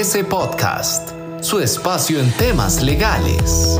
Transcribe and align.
BDS 0.00 0.24
Podcast, 0.30 1.10
su 1.42 1.60
espacio 1.60 2.20
en 2.20 2.32
temas 2.32 2.82
legales. 2.82 3.78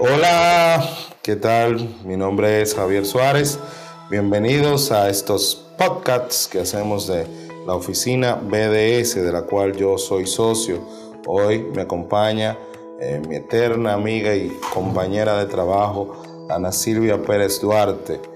Hola, 0.00 0.84
¿qué 1.22 1.36
tal? 1.36 1.96
Mi 2.04 2.16
nombre 2.16 2.60
es 2.60 2.74
Javier 2.74 3.06
Suárez. 3.06 3.60
Bienvenidos 4.10 4.90
a 4.90 5.08
estos 5.08 5.64
podcasts 5.78 6.48
que 6.48 6.58
hacemos 6.58 7.06
de 7.06 7.24
la 7.68 7.76
oficina 7.76 8.34
BDS, 8.34 9.14
de 9.14 9.30
la 9.30 9.42
cual 9.42 9.76
yo 9.76 9.96
soy 9.96 10.26
socio. 10.26 10.80
Hoy 11.28 11.60
me 11.72 11.82
acompaña 11.82 12.58
eh, 13.00 13.22
mi 13.28 13.36
eterna 13.36 13.92
amiga 13.92 14.34
y 14.34 14.48
compañera 14.74 15.38
de 15.38 15.46
trabajo, 15.46 16.20
Ana 16.50 16.72
Silvia 16.72 17.22
Pérez 17.22 17.60
Duarte. 17.60 18.29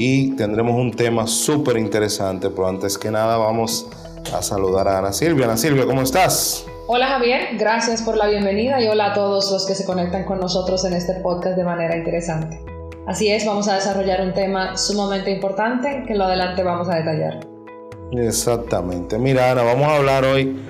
Y 0.00 0.36
tendremos 0.36 0.76
un 0.76 0.92
tema 0.92 1.26
súper 1.26 1.76
interesante, 1.76 2.50
pero 2.50 2.68
antes 2.68 2.96
que 2.96 3.10
nada 3.10 3.36
vamos 3.36 3.88
a 4.32 4.40
saludar 4.42 4.86
a 4.86 4.98
Ana 4.98 5.12
Silvia. 5.12 5.46
Ana 5.46 5.56
Silvia, 5.56 5.86
¿cómo 5.86 6.02
estás? 6.02 6.64
Hola 6.86 7.08
Javier, 7.08 7.56
gracias 7.58 8.02
por 8.02 8.16
la 8.16 8.28
bienvenida 8.28 8.80
y 8.80 8.86
hola 8.86 9.06
a 9.06 9.14
todos 9.14 9.50
los 9.50 9.66
que 9.66 9.74
se 9.74 9.84
conectan 9.84 10.24
con 10.24 10.38
nosotros 10.38 10.84
en 10.84 10.92
este 10.92 11.14
podcast 11.14 11.56
de 11.56 11.64
manera 11.64 11.96
interesante. 11.96 12.60
Así 13.08 13.28
es, 13.28 13.44
vamos 13.44 13.66
a 13.66 13.74
desarrollar 13.74 14.20
un 14.20 14.32
tema 14.34 14.76
sumamente 14.76 15.32
importante 15.32 16.04
que 16.06 16.12
en 16.12 16.18
lo 16.20 16.26
adelante 16.26 16.62
vamos 16.62 16.88
a 16.88 16.94
detallar. 16.94 17.40
Exactamente. 18.12 19.18
Mira, 19.18 19.50
Ana, 19.50 19.64
vamos 19.64 19.88
a 19.88 19.96
hablar 19.96 20.24
hoy 20.24 20.62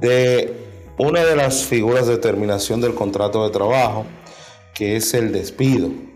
de 0.00 0.54
una 0.96 1.24
de 1.24 1.34
las 1.34 1.64
figuras 1.64 2.06
de 2.06 2.18
terminación 2.18 2.80
del 2.80 2.94
contrato 2.94 3.44
de 3.44 3.50
trabajo, 3.50 4.06
que 4.74 4.94
es 4.94 5.12
el 5.12 5.32
despido. 5.32 6.13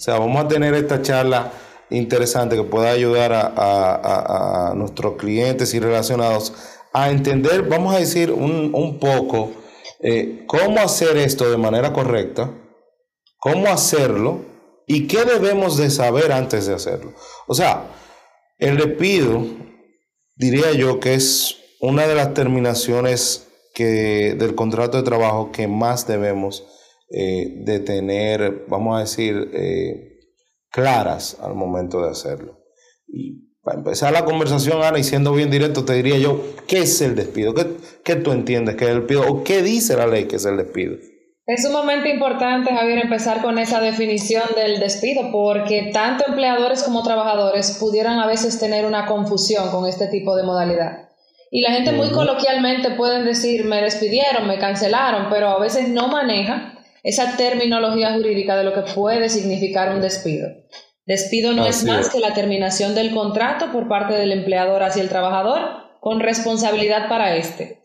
O 0.00 0.02
sea, 0.02 0.18
vamos 0.18 0.42
a 0.42 0.48
tener 0.48 0.72
esta 0.72 1.02
charla 1.02 1.52
interesante 1.90 2.56
que 2.56 2.62
pueda 2.62 2.88
ayudar 2.90 3.32
a, 3.34 4.72
nuestros 4.74 5.16
clientes 5.18 5.74
y 5.74 5.78
relacionados 5.78 6.54
a 6.94 7.10
entender, 7.10 7.64
vamos 7.64 7.94
a 7.94 7.98
decir, 7.98 8.32
un, 8.32 8.98
poco 8.98 9.52
eh, 10.00 10.44
cómo 10.46 10.80
hacer 10.80 11.18
esto 11.18 11.50
de 11.50 11.58
manera 11.58 11.92
correcta, 11.92 12.50
cómo 13.36 13.66
hacerlo 13.68 14.40
y 14.86 15.06
qué 15.06 15.26
debemos 15.26 15.76
de 15.76 15.90
saber 15.90 16.32
antes 16.32 16.66
de 16.66 16.76
hacerlo. 16.76 17.12
O 17.46 17.52
sea, 17.52 17.84
el 18.58 18.78
despido, 18.78 19.44
diría 20.34 20.72
yo 20.72 20.98
que 20.98 21.12
es 21.12 21.58
una 21.78 22.06
de 22.06 22.14
las 22.14 22.32
terminaciones 22.32 23.48
del 23.76 24.54
contrato 24.54 24.96
de 24.96 25.02
trabajo 25.02 25.52
que 25.52 25.68
más 25.68 26.06
debemos 26.06 26.64
eh, 27.10 27.64
de 27.64 27.80
tener, 27.80 28.66
vamos 28.68 28.96
a 28.96 29.00
decir, 29.00 29.50
eh, 29.52 30.20
claras 30.70 31.38
al 31.42 31.54
momento 31.54 32.00
de 32.00 32.10
hacerlo. 32.10 32.60
Y 33.08 33.50
para 33.62 33.78
empezar 33.78 34.12
la 34.12 34.24
conversación, 34.24 34.82
Ana, 34.82 34.98
y 34.98 35.04
siendo 35.04 35.32
bien 35.32 35.50
directo, 35.50 35.84
te 35.84 35.94
diría 35.94 36.18
yo, 36.18 36.40
¿qué 36.68 36.78
es 36.78 37.00
el 37.02 37.16
despido? 37.16 37.52
¿Qué, 37.52 37.66
qué 38.04 38.14
tú 38.14 38.30
entiendes 38.30 38.76
que 38.76 38.84
es 38.84 38.90
el 38.90 38.98
despido? 39.00 39.22
¿O 39.28 39.42
qué 39.42 39.60
dice 39.60 39.96
la 39.96 40.06
ley 40.06 40.26
que 40.26 40.36
es 40.36 40.44
el 40.44 40.56
despido? 40.56 40.96
Es 41.46 41.64
sumamente 41.64 42.10
importante, 42.10 42.72
Javier, 42.72 43.00
empezar 43.00 43.42
con 43.42 43.58
esa 43.58 43.80
definición 43.80 44.44
del 44.54 44.78
despido, 44.78 45.32
porque 45.32 45.90
tanto 45.92 46.24
empleadores 46.28 46.84
como 46.84 47.02
trabajadores 47.02 47.76
pudieran 47.80 48.20
a 48.20 48.28
veces 48.28 48.60
tener 48.60 48.86
una 48.86 49.06
confusión 49.06 49.68
con 49.72 49.84
este 49.88 50.06
tipo 50.06 50.36
de 50.36 50.44
modalidad. 50.44 51.08
Y 51.50 51.62
la 51.62 51.72
gente 51.72 51.90
muy 51.90 52.10
coloquialmente 52.10 52.92
pueden 52.92 53.24
decir, 53.24 53.64
me 53.64 53.82
despidieron, 53.82 54.46
me 54.46 54.60
cancelaron, 54.60 55.26
pero 55.28 55.48
a 55.48 55.58
veces 55.58 55.88
no 55.88 56.06
maneja 56.06 56.79
esa 57.02 57.36
terminología 57.36 58.12
jurídica 58.14 58.56
de 58.56 58.64
lo 58.64 58.74
que 58.74 58.92
puede 58.92 59.28
significar 59.28 59.94
un 59.94 60.00
despido. 60.00 60.48
Despido 61.06 61.52
no 61.52 61.66
es 61.66 61.84
más 61.84 62.10
que 62.10 62.20
la 62.20 62.34
terminación 62.34 62.94
del 62.94 63.12
contrato 63.12 63.72
por 63.72 63.88
parte 63.88 64.14
del 64.14 64.32
empleador 64.32 64.82
hacia 64.82 65.02
el 65.02 65.08
trabajador 65.08 65.60
con 66.00 66.20
responsabilidad 66.20 67.08
para 67.08 67.36
éste. 67.36 67.80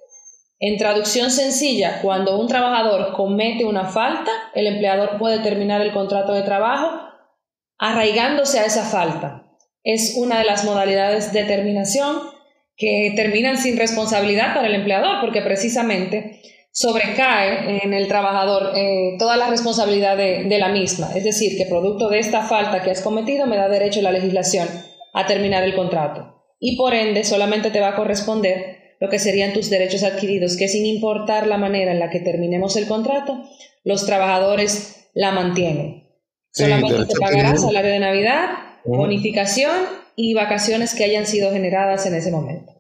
En 0.59 0.77
traducción 0.77 1.31
sencilla, 1.31 2.01
cuando 2.01 2.39
un 2.39 2.47
trabajador 2.47 3.13
comete 3.13 3.65
una 3.65 3.85
falta, 3.85 4.31
el 4.53 4.67
empleador 4.67 5.17
puede 5.17 5.39
terminar 5.39 5.81
el 5.81 5.91
contrato 5.91 6.33
de 6.33 6.43
trabajo 6.43 7.01
arraigándose 7.77 8.59
a 8.59 8.65
esa 8.65 8.83
falta. 8.83 9.43
Es 9.83 10.15
una 10.17 10.39
de 10.39 10.45
las 10.45 10.63
modalidades 10.63 11.33
de 11.33 11.43
terminación 11.43 12.17
que 12.77 13.13
terminan 13.15 13.57
sin 13.57 13.77
responsabilidad 13.77 14.53
para 14.53 14.67
el 14.67 14.75
empleador 14.75 15.19
porque 15.21 15.41
precisamente 15.41 16.41
sobrecae 16.75 17.85
en 17.85 17.93
el 17.93 18.09
trabajador 18.09 18.73
eh, 18.75 19.15
toda 19.17 19.37
la 19.37 19.49
responsabilidad 19.49 20.17
de, 20.17 20.59
la 20.59 20.67
misma. 20.67 21.09
Es 21.15 21.23
decir, 21.23 21.57
que 21.57 21.65
producto 21.65 22.09
de 22.09 22.19
esta 22.19 22.43
falta 22.43 22.83
que 22.83 22.91
has 22.91 23.01
cometido 23.01 23.47
me 23.47 23.55
da 23.55 23.69
derecho 23.69 24.01
la 24.01 24.11
legislación 24.11 24.67
a 25.13 25.25
terminar 25.25 25.63
el 25.63 25.73
contrato. 25.73 26.43
Y 26.59 26.75
por 26.75 26.93
ende 26.93 27.23
solamente 27.23 27.71
te 27.71 27.79
va 27.79 27.89
a 27.89 27.95
corresponder 27.95 28.95
lo 28.99 29.09
que 29.09 29.19
serían 29.19 29.53
tus 29.53 29.69
derechos 29.69 30.03
adquiridos, 30.03 30.57
que 30.57 30.67
sin 30.67 30.85
importar 30.85 31.47
la 31.47 31.57
manera 31.57 31.93
en 31.93 31.99
la 31.99 32.09
que 32.09 32.19
terminemos 32.19 32.75
el 32.75 32.87
contrato, 32.87 33.41
los 33.85 34.05
trabajadores 34.05 35.09
la 35.13 35.31
mantienen. 35.31 36.09
solamente 36.51 37.05
te 37.05 37.19
pagará 37.19 37.55
salario 37.55 37.91
de 37.91 37.99
Navidad, 37.99 38.49
bonificación 38.83 39.71
y 40.17 40.33
vacaciones 40.33 40.93
que 40.93 41.05
hayan 41.05 41.25
sido 41.25 41.51
generadas 41.51 42.05
en 42.05 42.15
ese 42.15 42.31
momento. 42.31 42.74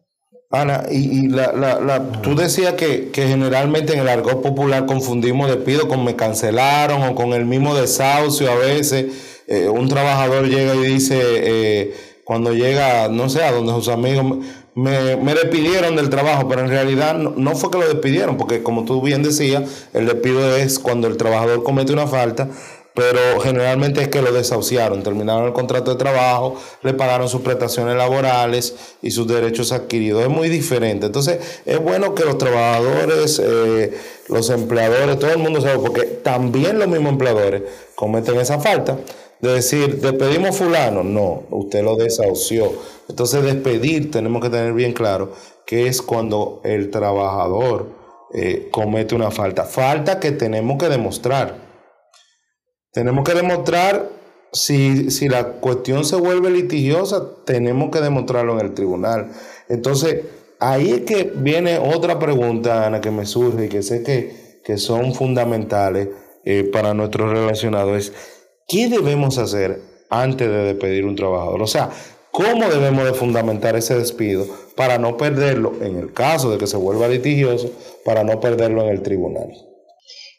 Ana, 0.51 0.85
y, 0.91 1.27
la, 1.27 1.51
la, 1.53 2.11
tú 2.21 2.35
decías 2.35 2.73
que, 2.73 3.09
generalmente 3.13 3.93
en 3.93 3.99
el 3.99 4.07
argot 4.07 4.41
popular 4.41 4.85
confundimos 4.85 5.49
despido 5.49 5.87
con 5.87 6.03
me 6.05 6.15
cancelaron 6.15 7.01
o 7.03 7.15
con 7.15 7.33
el 7.33 7.45
mismo 7.45 7.75
desahucio 7.75 8.51
a 8.51 8.55
veces. 8.55 9.41
Eh, 9.47 9.67
un 9.67 9.87
trabajador 9.89 10.47
llega 10.47 10.75
y 10.75 10.85
dice, 10.85 11.19
eh, 11.19 11.95
cuando 12.23 12.53
llega, 12.53 13.07
no 13.09 13.29
sé, 13.29 13.43
a 13.43 13.51
donde 13.51 13.73
sus 13.73 13.89
amigos, 13.89 14.37
me, 14.75 15.15
me 15.15 15.33
despidieron 15.33 15.95
del 15.95 16.09
trabajo, 16.09 16.47
pero 16.47 16.61
en 16.61 16.69
realidad 16.69 17.15
no, 17.15 17.33
no, 17.35 17.55
fue 17.55 17.71
que 17.71 17.77
lo 17.77 17.87
despidieron, 17.87 18.37
porque 18.37 18.61
como 18.61 18.85
tú 18.85 19.01
bien 19.01 19.23
decías, 19.23 19.87
el 19.93 20.05
despido 20.05 20.55
es 20.55 20.79
cuando 20.79 21.07
el 21.07 21.17
trabajador 21.17 21.63
comete 21.63 21.93
una 21.93 22.07
falta 22.07 22.49
pero 22.95 23.41
generalmente 23.41 24.01
es 24.01 24.07
que 24.07 24.21
lo 24.21 24.31
desahuciaron, 24.31 25.03
terminaron 25.03 25.47
el 25.47 25.53
contrato 25.53 25.91
de 25.91 25.97
trabajo, 25.97 26.55
le 26.81 26.93
pagaron 26.93 27.27
sus 27.27 27.41
prestaciones 27.41 27.97
laborales 27.97 28.73
y 29.01 29.11
sus 29.11 29.27
derechos 29.27 29.73
adquiridos. 29.73 30.23
Es 30.23 30.29
muy 30.29 30.47
diferente. 30.47 31.07
Entonces, 31.07 31.61
es 31.65 31.79
bueno 31.79 32.15
que 32.15 32.23
los 32.23 32.37
trabajadores, 32.37 33.41
eh, 33.43 33.93
los 34.29 34.49
empleadores, 34.49 35.19
todo 35.19 35.29
el 35.29 35.39
mundo 35.39 35.59
sabe, 35.59 35.77
porque 35.79 36.03
también 36.03 36.79
los 36.79 36.87
mismos 36.87 37.11
empleadores 37.11 37.63
cometen 37.95 38.39
esa 38.39 38.59
falta 38.59 38.97
de 39.41 39.51
decir, 39.51 39.99
despedimos 39.99 40.55
fulano. 40.55 41.03
No, 41.03 41.43
usted 41.51 41.83
lo 41.83 41.97
desahució. 41.97 42.71
Entonces, 43.09 43.43
despedir, 43.43 44.09
tenemos 44.09 44.41
que 44.41 44.49
tener 44.49 44.71
bien 44.71 44.93
claro 44.93 45.33
que 45.65 45.87
es 45.87 46.01
cuando 46.01 46.61
el 46.63 46.91
trabajador 46.91 47.89
eh, 48.33 48.69
comete 48.71 49.15
una 49.15 49.31
falta. 49.31 49.65
Falta 49.65 50.21
que 50.21 50.31
tenemos 50.31 50.77
que 50.77 50.87
demostrar. 50.87 51.64
Tenemos 52.95 53.25
que 53.25 53.33
demostrar, 53.33 54.09
si, 54.53 55.11
si 55.11 55.27
la 55.27 55.43
cuestión 55.59 56.05
se 56.05 56.15
vuelve 56.15 56.49
litigiosa, 56.49 57.21
tenemos 57.45 57.91
que 57.91 57.99
demostrarlo 57.99 58.57
en 58.57 58.65
el 58.65 58.73
tribunal. 58.73 59.31
Entonces, 59.67 60.21
ahí 60.61 60.91
es 60.91 61.01
que 61.01 61.29
viene 61.35 61.77
otra 61.77 62.19
pregunta, 62.19 62.85
Ana, 62.85 63.01
que 63.01 63.11
me 63.11 63.25
surge 63.25 63.65
y 63.65 63.67
que 63.67 63.83
sé 63.83 64.01
que, 64.01 64.61
que 64.63 64.77
son 64.77 65.13
fundamentales 65.13 66.07
eh, 66.45 66.69
para 66.71 66.93
nuestros 66.93 67.29
relacionados. 67.31 68.13
¿qué 68.65 68.87
debemos 68.87 69.39
hacer 69.39 69.81
antes 70.09 70.47
de 70.47 70.63
despedir 70.63 71.03
un 71.03 71.17
trabajador? 71.17 71.61
O 71.61 71.67
sea, 71.67 71.89
¿cómo 72.31 72.69
debemos 72.69 73.03
de 73.03 73.13
fundamentar 73.13 73.75
ese 73.75 73.99
despido 73.99 74.45
para 74.77 74.99
no 74.99 75.17
perderlo 75.17 75.73
en 75.81 75.97
el 75.97 76.13
caso 76.13 76.49
de 76.49 76.57
que 76.57 76.65
se 76.65 76.77
vuelva 76.77 77.09
litigioso, 77.09 77.69
para 78.05 78.23
no 78.23 78.39
perderlo 78.39 78.83
en 78.83 78.87
el 78.87 79.01
tribunal? 79.01 79.74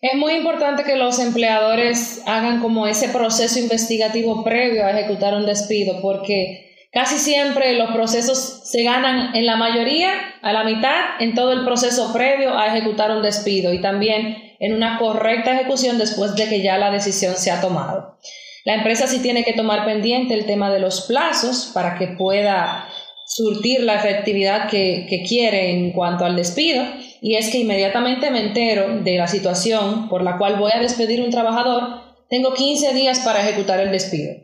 Es 0.00 0.14
muy 0.14 0.34
importante 0.34 0.84
que 0.84 0.96
los 0.96 1.18
empleadores 1.18 2.22
hagan 2.26 2.60
como 2.60 2.86
ese 2.86 3.08
proceso 3.08 3.58
investigativo 3.58 4.44
previo 4.44 4.84
a 4.84 4.90
ejecutar 4.90 5.34
un 5.34 5.46
despido, 5.46 6.02
porque 6.02 6.88
casi 6.93 7.16
siempre 7.16 7.72
los 7.75 7.90
procesos 7.93 8.62
se 8.64 8.82
ganan 8.82 9.34
en 9.34 9.46
la 9.46 9.56
mayoría, 9.56 10.10
a 10.43 10.52
la 10.52 10.64
mitad, 10.64 11.20
en 11.20 11.34
todo 11.34 11.52
el 11.52 11.64
proceso 11.64 12.12
previo 12.12 12.56
a 12.56 12.66
ejecutar 12.66 13.10
un 13.10 13.22
despido 13.22 13.72
y 13.72 13.81
también 13.81 14.54
en 14.58 14.75
una 14.75 14.98
correcta 14.98 15.54
ejecución 15.54 15.99
después 15.99 16.34
de 16.34 16.49
que 16.49 16.62
ya 16.62 16.76
la 16.76 16.90
decisión 16.90 17.34
se 17.34 17.50
ha 17.50 17.60
tomado. 17.60 18.19
La 18.64 18.75
empresa 18.75 19.06
sí 19.06 19.20
tiene 19.20 19.44
que 19.44 19.52
tomar 19.54 19.84
pendiente 19.84 20.34
el 20.34 20.44
tema 20.44 20.70
de 20.70 20.81
los 20.81 21.02
plazos 21.02 21.70
para 21.72 21.96
que 21.96 22.08
pueda 22.08 22.88
surtir 23.26 23.82
la 23.82 23.94
efectividad 23.94 24.69
que, 24.69 25.06
que 25.08 25.22
quiere 25.22 25.70
en 25.70 25.92
cuanto 25.92 26.25
al 26.25 26.37
despido 26.37 26.84
y 27.20 27.36
es 27.36 27.50
que 27.50 27.58
inmediatamente 27.58 28.30
me 28.30 28.40
entero 28.40 29.00
de 29.02 29.16
la 29.16 29.26
situación 29.26 30.08
por 30.08 30.22
la 30.22 30.38
cual 30.38 30.56
voy 30.56 30.72
a 30.72 30.80
despedir 30.80 31.22
un 31.22 31.30
trabajador, 31.30 32.00
tengo 32.28 32.54
15 32.54 32.94
días 32.94 33.20
para 33.20 33.40
ejecutar 33.40 33.80
el 33.80 33.92
despido. 33.92 34.34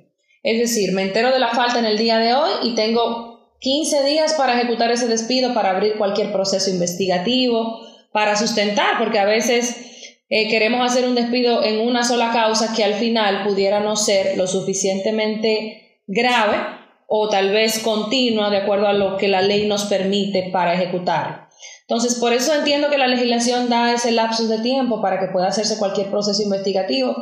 Es 0.42 0.58
decir, 0.58 0.92
me 0.92 1.02
entero 1.02 1.32
de 1.32 1.38
la 1.38 1.48
falta 1.48 1.78
en 1.78 1.84
el 1.84 1.98
día 1.98 2.18
de 2.18 2.34
hoy 2.34 2.50
y 2.62 2.74
tengo 2.74 3.56
15 3.60 4.04
días 4.04 4.34
para 4.34 4.54
ejecutar 4.58 4.90
ese 4.90 5.06
despido, 5.06 5.54
para 5.54 5.70
abrir 5.70 5.96
cualquier 5.96 6.32
proceso 6.32 6.70
investigativo, 6.70 7.80
para 8.12 8.36
sustentar, 8.36 8.98
porque 8.98 9.20
a 9.20 9.24
veces 9.24 10.16
eh, 10.28 10.48
queremos 10.48 10.84
hacer 10.84 11.06
un 11.06 11.14
despido 11.14 11.62
en 11.62 11.80
una 11.80 12.02
sola 12.02 12.32
causa 12.32 12.74
que 12.74 12.82
al 12.84 12.94
final 12.94 13.44
pudiera 13.44 13.80
no 13.80 13.96
ser 13.96 14.36
lo 14.36 14.46
suficientemente 14.46 16.00
grave 16.06 16.56
o 17.06 17.28
tal 17.28 17.50
vez 17.50 17.78
continua 17.80 18.50
de 18.50 18.56
acuerdo 18.56 18.86
a 18.88 18.94
lo 18.94 19.16
que 19.16 19.28
la 19.28 19.42
ley 19.42 19.66
nos 19.66 19.84
permite 19.84 20.50
para 20.50 20.74
ejecutarlo. 20.74 21.41
Entonces, 21.92 22.18
por 22.18 22.32
eso 22.32 22.54
entiendo 22.54 22.88
que 22.88 22.96
la 22.96 23.06
legislación 23.06 23.68
da 23.68 23.92
ese 23.92 24.12
lapso 24.12 24.48
de 24.48 24.60
tiempo 24.60 25.02
para 25.02 25.20
que 25.20 25.26
pueda 25.26 25.48
hacerse 25.48 25.76
cualquier 25.76 26.10
proceso 26.10 26.42
investigativo. 26.42 27.14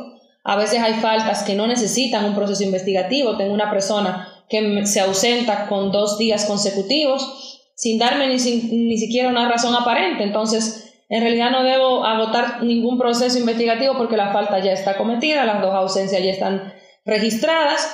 A 0.45 0.55
veces 0.55 0.79
hay 0.79 0.95
faltas 0.95 1.43
que 1.43 1.57
no 1.57 1.67
necesitan 1.67 2.25
un 2.25 2.37
proceso 2.37 2.63
investigativo. 2.63 3.37
Tengo 3.37 3.53
una 3.53 3.69
persona 3.69 4.45
que 4.49 4.87
se 4.87 5.01
ausenta 5.01 5.67
con 5.67 5.91
dos 5.91 6.19
días 6.19 6.45
consecutivos 6.45 7.61
sin 7.75 7.99
darme 7.99 8.29
ni, 8.29 8.37
ni 8.37 8.97
siquiera 8.97 9.29
una 9.29 9.49
razón 9.49 9.75
aparente. 9.75 10.23
Entonces, 10.23 10.95
en 11.09 11.21
realidad 11.21 11.51
no 11.51 11.65
debo 11.65 12.05
agotar 12.05 12.63
ningún 12.63 12.97
proceso 12.97 13.41
investigativo 13.41 13.95
porque 13.99 14.17
la 14.17 14.33
falta 14.33 14.61
ya 14.61 14.71
está 14.71 14.97
cometida, 14.97 15.47
las 15.47 15.61
dos 15.63 15.75
ausencias 15.75 16.23
ya 16.23 16.31
están 16.31 16.73
registradas 17.05 17.89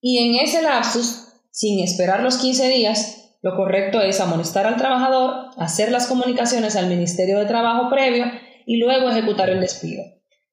y 0.00 0.16
en 0.16 0.42
ese 0.42 0.62
lapsus, 0.62 1.28
sin 1.50 1.84
esperar 1.84 2.22
los 2.22 2.38
15 2.38 2.68
días, 2.70 3.23
lo 3.44 3.54
correcto 3.56 4.00
es 4.00 4.22
amonestar 4.22 4.66
al 4.66 4.78
trabajador, 4.78 5.50
hacer 5.58 5.92
las 5.92 6.06
comunicaciones 6.06 6.76
al 6.76 6.86
Ministerio 6.86 7.38
de 7.38 7.44
Trabajo 7.44 7.90
previo 7.90 8.24
y 8.64 8.78
luego 8.78 9.10
ejecutar 9.10 9.50
el 9.50 9.60
despido. 9.60 10.02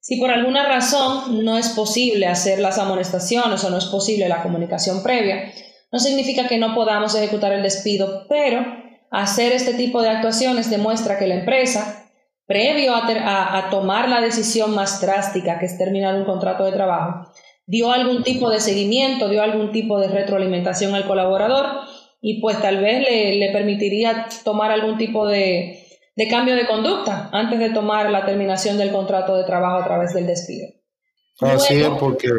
Si 0.02 0.20
por 0.20 0.30
alguna 0.30 0.68
razón 0.68 1.46
no 1.46 1.58
es 1.58 1.70
posible 1.70 2.28
hacer 2.28 2.60
las 2.60 2.78
amonestaciones 2.80 3.64
o 3.64 3.70
no 3.70 3.78
es 3.78 3.86
posible 3.86 4.28
la 4.28 4.44
comunicación 4.44 5.04
previa, 5.04 5.54
no 5.90 6.00
significa 6.00 6.50
que 6.50 6.58
no 6.58 6.76
podamos 6.76 7.16
ejecutar 7.16 7.54
el 7.54 7.64
despido, 7.64 8.26
pero 8.28 8.66
hacer 9.10 9.54
este 9.54 9.74
tipo 9.74 10.02
de 10.02 10.10
actuaciones 10.10 10.70
demuestra 10.70 11.18
que 11.18 11.28
la 11.28 11.36
empresa, 11.36 12.10
previo 12.46 12.94
a, 12.94 13.58
a 13.58 13.70
tomar 13.70 14.10
la 14.10 14.20
decisión 14.20 14.76
más 14.76 15.00
drástica, 15.00 15.60
que 15.60 15.68
es 15.68 15.78
terminar 15.78 16.16
un 16.16 16.26
contrato 16.26 16.66
de 16.66 16.74
trabajo, 16.74 17.32
dio 17.66 17.94
algún 17.94 18.24
tipo 18.24 18.50
de 18.50 18.60
seguimiento, 18.60 19.30
dio 19.30 19.42
algún 19.42 19.72
tipo 19.72 19.98
de 19.98 20.10
retroalimentación 20.10 20.94
al 20.94 21.08
colaborador 21.08 21.90
y 22.22 22.40
pues 22.40 22.62
tal 22.62 22.82
vez 22.82 23.02
le, 23.02 23.50
permitiría 23.52 24.28
tomar 24.44 24.72
algún 24.72 24.98
tipo 24.98 25.28
de, 25.28 25.84
cambio 26.30 26.56
de 26.56 26.68
conducta 26.68 27.30
antes 27.34 27.60
de 27.60 27.72
tomar 27.72 28.10
la 28.10 28.26
terminación 28.26 28.78
del 28.78 28.92
contrato 28.92 29.36
de 29.36 29.44
trabajo 29.44 29.82
a 29.82 29.86
través 29.86 30.14
del 30.14 30.28
despido. 30.28 30.68
Así 31.40 31.82
es 31.82 31.90
porque, 32.00 32.30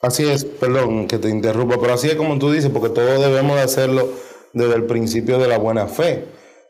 así 0.00 0.28
es, 0.28 0.44
perdón 0.44 1.08
que 1.08 1.18
te 1.18 1.28
interrumpa, 1.28 1.80
pero 1.80 1.94
así 1.94 2.08
es 2.08 2.14
como 2.14 2.38
tú 2.38 2.52
dices, 2.52 2.70
porque 2.70 2.90
todos 2.90 3.20
debemos 3.20 3.56
de 3.56 3.62
hacerlo 3.62 4.08
desde 4.52 4.76
el 4.76 4.84
principio 4.84 5.38
de 5.38 5.48
la 5.48 5.58
buena 5.58 5.88
fe. 5.88 6.24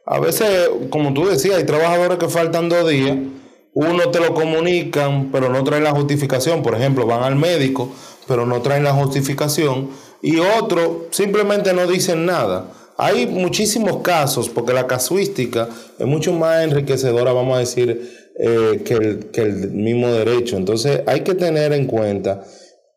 A 0.06 0.18
veces, 0.18 0.70
como 0.88 1.12
tú 1.12 1.26
decías, 1.26 1.58
hay 1.58 1.64
trabajadores 1.64 2.18
que 2.18 2.28
faltan 2.28 2.68
dos 2.68 2.88
días 2.88 3.16
uno 3.74 4.10
te 4.10 4.20
lo 4.20 4.34
comunican, 4.34 5.30
pero 5.32 5.48
no 5.48 5.64
traen 5.64 5.84
la 5.84 5.92
justificación. 5.92 6.62
Por 6.62 6.74
ejemplo, 6.74 7.06
van 7.06 7.22
al 7.22 7.36
médico, 7.36 7.88
pero 8.28 8.44
no 8.44 8.60
traen 8.60 8.84
la 8.84 8.92
justificación. 8.92 9.90
Y 10.22 10.38
otro 10.38 11.08
simplemente 11.10 11.72
no 11.72 11.86
dicen 11.86 12.24
nada. 12.24 12.72
Hay 12.96 13.26
muchísimos 13.26 14.02
casos, 14.02 14.48
porque 14.48 14.72
la 14.72 14.86
casuística 14.86 15.68
es 15.98 16.06
mucho 16.06 16.32
más 16.32 16.62
enriquecedora, 16.62 17.32
vamos 17.32 17.56
a 17.56 17.60
decir, 17.60 18.30
eh, 18.38 18.82
que, 18.84 18.94
el, 18.94 19.30
que 19.30 19.42
el 19.42 19.70
mismo 19.72 20.08
derecho. 20.08 20.56
Entonces 20.56 21.02
hay 21.06 21.22
que 21.22 21.34
tener 21.34 21.72
en 21.72 21.86
cuenta 21.86 22.44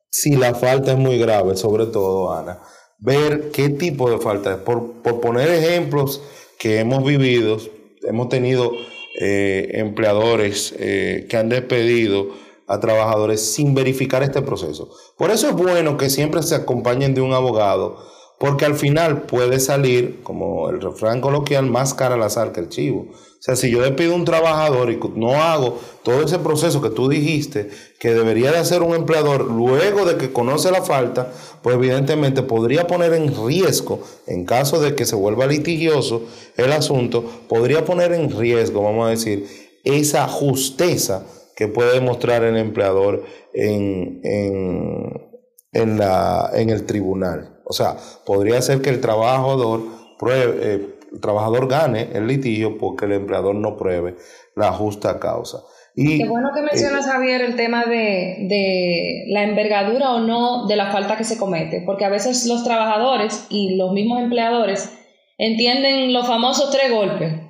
si 0.09 0.35
la 0.35 0.53
falta 0.55 0.93
es 0.93 0.97
muy 0.97 1.17
grave, 1.17 1.57
sobre 1.57 1.87
todo, 1.87 2.31
Ana, 2.31 2.61
ver 2.99 3.49
qué 3.51 3.69
tipo 3.69 4.09
de 4.09 4.19
falta 4.19 4.53
es. 4.53 4.57
Por, 4.57 5.01
por 5.01 5.19
poner 5.19 5.49
ejemplos 5.49 6.21
que 6.57 6.79
hemos 6.79 7.03
vivido, 7.03 7.57
hemos 8.03 8.29
tenido 8.29 8.71
eh, 9.19 9.71
empleadores 9.73 10.73
eh, 10.77 11.25
que 11.29 11.37
han 11.37 11.49
despedido 11.49 12.29
a 12.67 12.79
trabajadores 12.79 13.41
sin 13.41 13.73
verificar 13.73 14.23
este 14.23 14.41
proceso. 14.41 14.89
Por 15.17 15.31
eso 15.31 15.47
es 15.47 15.55
bueno 15.55 15.97
que 15.97 16.09
siempre 16.09 16.43
se 16.43 16.55
acompañen 16.55 17.13
de 17.13 17.21
un 17.21 17.33
abogado, 17.33 17.97
porque 18.39 18.65
al 18.65 18.75
final 18.75 19.23
puede 19.23 19.59
salir, 19.59 20.21
como 20.23 20.69
el 20.69 20.81
refrán 20.81 21.21
coloquial, 21.21 21.67
más 21.67 21.93
cara 21.93 22.17
la 22.17 22.29
sal 22.29 22.51
que 22.51 22.59
el 22.59 22.69
chivo. 22.69 23.07
O 23.11 23.45
sea, 23.45 23.55
si 23.55 23.69
yo 23.69 23.81
despido 23.81 24.13
a 24.13 24.15
un 24.15 24.25
trabajador 24.25 24.91
y 24.91 24.99
no 25.15 25.35
hago 25.35 25.79
todo 26.03 26.23
ese 26.23 26.39
proceso 26.39 26.81
que 26.81 26.89
tú 26.89 27.07
dijiste 27.07 27.69
que 27.99 28.13
debería 28.13 28.51
de 28.51 28.57
hacer 28.57 28.81
un 28.81 28.95
empleador 28.95 29.45
luego 29.51 30.03
de 30.03 30.17
que 30.17 30.33
conoce 30.33 30.71
la 30.71 30.81
falta, 30.81 31.31
pues 31.61 31.75
evidentemente 31.75 32.41
podría 32.41 32.87
poner 32.87 33.13
en 33.13 33.33
riesgo, 33.45 34.01
en 34.25 34.45
caso 34.45 34.79
de 34.79 34.95
que 34.95 35.05
se 35.05 35.15
vuelva 35.15 35.45
litigioso 35.45 36.23
el 36.57 36.71
asunto, 36.71 37.23
podría 37.47 37.85
poner 37.85 38.13
en 38.13 38.35
riesgo, 38.35 38.81
vamos 38.81 39.07
a 39.07 39.11
decir, 39.11 39.47
esa 39.83 40.27
justeza 40.27 41.23
que 41.55 41.67
puede 41.67 41.93
demostrar 41.93 42.43
el 42.43 42.57
empleador 42.57 43.23
en, 43.53 44.19
en, 45.71 45.97
la, 45.97 46.49
en 46.53 46.69
el 46.69 46.85
tribunal. 46.85 47.59
O 47.65 47.73
sea, 47.73 47.95
podría 48.25 48.61
ser 48.61 48.81
que 48.81 48.89
el 48.89 49.01
trabajador 49.01 49.81
pruebe, 50.19 50.59
eh, 50.61 50.95
el 51.13 51.19
trabajador 51.21 51.67
gane 51.67 52.09
el 52.13 52.27
litigio 52.27 52.77
porque 52.77 53.05
el 53.05 53.13
empleador 53.13 53.55
no 53.55 53.77
pruebe 53.77 54.15
la 54.55 54.71
justa 54.73 55.19
causa. 55.19 55.59
Y, 55.97 56.17
Qué 56.17 56.27
bueno 56.27 56.51
que 56.53 56.61
mencionas, 56.61 57.07
eh, 57.07 57.09
Javier, 57.09 57.41
el 57.41 57.55
tema 57.55 57.85
de, 57.85 58.47
de, 58.49 59.23
la 59.29 59.43
envergadura 59.43 60.11
o 60.11 60.19
no 60.19 60.67
de 60.67 60.75
la 60.75 60.91
falta 60.91 61.15
que 61.15 61.23
se 61.23 61.37
comete, 61.37 61.83
porque 61.85 62.03
a 62.03 62.09
veces 62.09 62.45
los 62.47 62.65
trabajadores 62.65 63.47
y 63.49 63.77
los 63.77 63.93
mismos 63.93 64.19
empleadores 64.19 64.91
entienden 65.37 66.11
los 66.11 66.27
famosos 66.27 66.69
tres 66.69 66.91
golpes, 66.91 67.44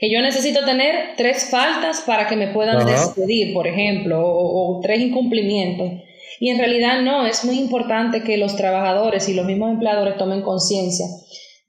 que 0.00 0.10
yo 0.10 0.22
necesito 0.22 0.64
tener 0.64 1.14
tres 1.16 1.50
faltas 1.50 2.00
para 2.06 2.26
que 2.26 2.36
me 2.36 2.48
puedan 2.48 2.86
despedir, 2.86 3.52
por 3.52 3.66
ejemplo, 3.66 4.20
o 4.24 4.80
tres 4.82 5.00
incumplimientos. 5.00 5.92
Y 6.40 6.48
en 6.48 6.58
realidad 6.58 7.02
no, 7.02 7.26
es 7.26 7.44
muy 7.44 7.58
importante 7.58 8.22
que 8.22 8.38
los 8.38 8.56
trabajadores 8.56 9.28
y 9.28 9.34
los 9.34 9.44
mismos 9.44 9.72
empleadores 9.72 10.16
tomen 10.16 10.40
conciencia 10.40 11.06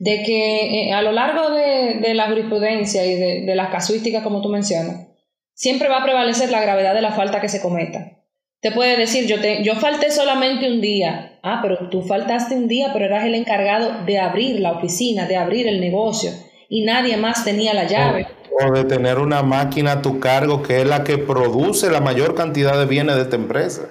de 0.02 0.24
que 0.24 0.90
eh, 0.90 0.94
a 0.94 1.04
lo 1.04 1.12
largo 1.12 1.52
de, 1.52 2.16
la 2.16 2.28
jurisprudencia 2.28 3.06
y 3.06 3.46
de, 3.46 3.56
las 3.56 3.70
casuísticas, 3.70 4.24
como 4.24 4.42
tú 4.42 4.50
mencionas, 4.50 5.10
siempre 5.54 5.90
va 5.90 5.98
a 5.98 6.04
prevalecer 6.04 6.50
la 6.50 6.60
gravedad 6.60 6.96
de 6.96 7.04
la 7.04 7.12
falta 7.12 7.40
que 7.40 7.50
se 7.50 7.62
cometa. 7.62 8.18
Te 8.62 8.72
puede 8.72 8.98
decir, 8.98 9.28
yo, 9.28 9.40
te, 9.40 9.64
yo 9.64 9.76
falté 9.76 10.10
solamente 10.10 10.72
un 10.72 10.82
día. 10.82 11.38
Ah, 11.44 11.60
pero 11.62 11.90
tú 11.90 12.02
faltaste 12.02 12.56
un 12.56 12.68
día, 12.68 12.90
pero 12.94 13.06
eras 13.06 13.26
el 13.26 13.36
encargado 13.36 14.04
de 14.06 14.18
abrir 14.18 14.60
la 14.60 14.72
oficina, 14.72 15.28
de 15.28 15.36
abrir 15.36 15.68
el 15.68 15.80
negocio, 15.80 16.32
y 16.72 16.86
nadie 16.86 17.18
más 17.18 17.44
tenía 17.44 17.74
la 17.74 17.84
llave. 17.84 18.28
O, 18.50 18.72
de 18.72 18.86
tener 18.86 19.20
una 19.20 19.44
máquina 19.44 19.92
a 19.92 20.02
tu 20.02 20.22
cargo 20.22 20.64
que 20.64 20.80
es 20.80 20.88
la 20.88 21.04
que 21.04 21.18
produce 21.18 21.92
la 21.92 22.00
mayor 22.00 22.34
cantidad 22.34 22.80
de 22.80 22.86
bienes 22.86 23.18
de 23.18 23.24
esta 23.24 23.36
empresa. 23.36 23.90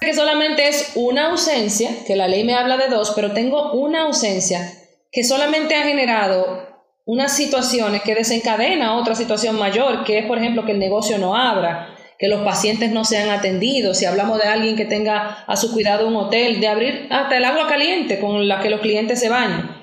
Que 0.00 0.12
solamente 0.12 0.68
es 0.68 0.90
una 0.96 1.30
ausencia, 1.30 1.90
que 2.04 2.16
la 2.16 2.26
ley 2.26 2.42
me 2.42 2.56
habla 2.56 2.78
de 2.78 2.88
dos, 2.88 3.12
pero 3.14 3.30
tengo 3.30 3.72
una 3.74 4.02
ausencia 4.02 4.72
que 5.12 5.22
solamente 5.22 5.76
ha 5.76 5.84
generado 5.84 6.66
unas 7.04 7.36
situaciones 7.36 8.02
que 8.02 8.16
desencadena 8.16 8.96
otra 8.96 9.14
situación 9.14 9.56
mayor, 9.56 10.02
que 10.02 10.18
es, 10.18 10.26
por 10.26 10.38
ejemplo, 10.38 10.64
que 10.64 10.72
el 10.72 10.80
negocio 10.80 11.16
no 11.18 11.36
abra, 11.36 11.94
que 12.18 12.26
los 12.26 12.40
pacientes 12.40 12.90
no 12.90 13.04
sean 13.04 13.30
atendidos, 13.30 13.98
si 13.98 14.04
hablamos 14.04 14.40
de 14.40 14.48
alguien 14.48 14.74
que 14.74 14.84
tenga 14.84 15.44
a 15.46 15.56
su 15.56 15.72
cuidado 15.72 16.08
un 16.08 16.16
hotel, 16.16 16.58
de 16.58 16.66
abrir 16.66 17.06
hasta 17.10 17.36
el 17.36 17.44
agua 17.44 17.68
caliente 17.68 18.18
con 18.18 18.48
la 18.48 18.60
que 18.60 18.70
los 18.70 18.80
clientes 18.80 19.20
se 19.20 19.28
bañan. 19.28 19.73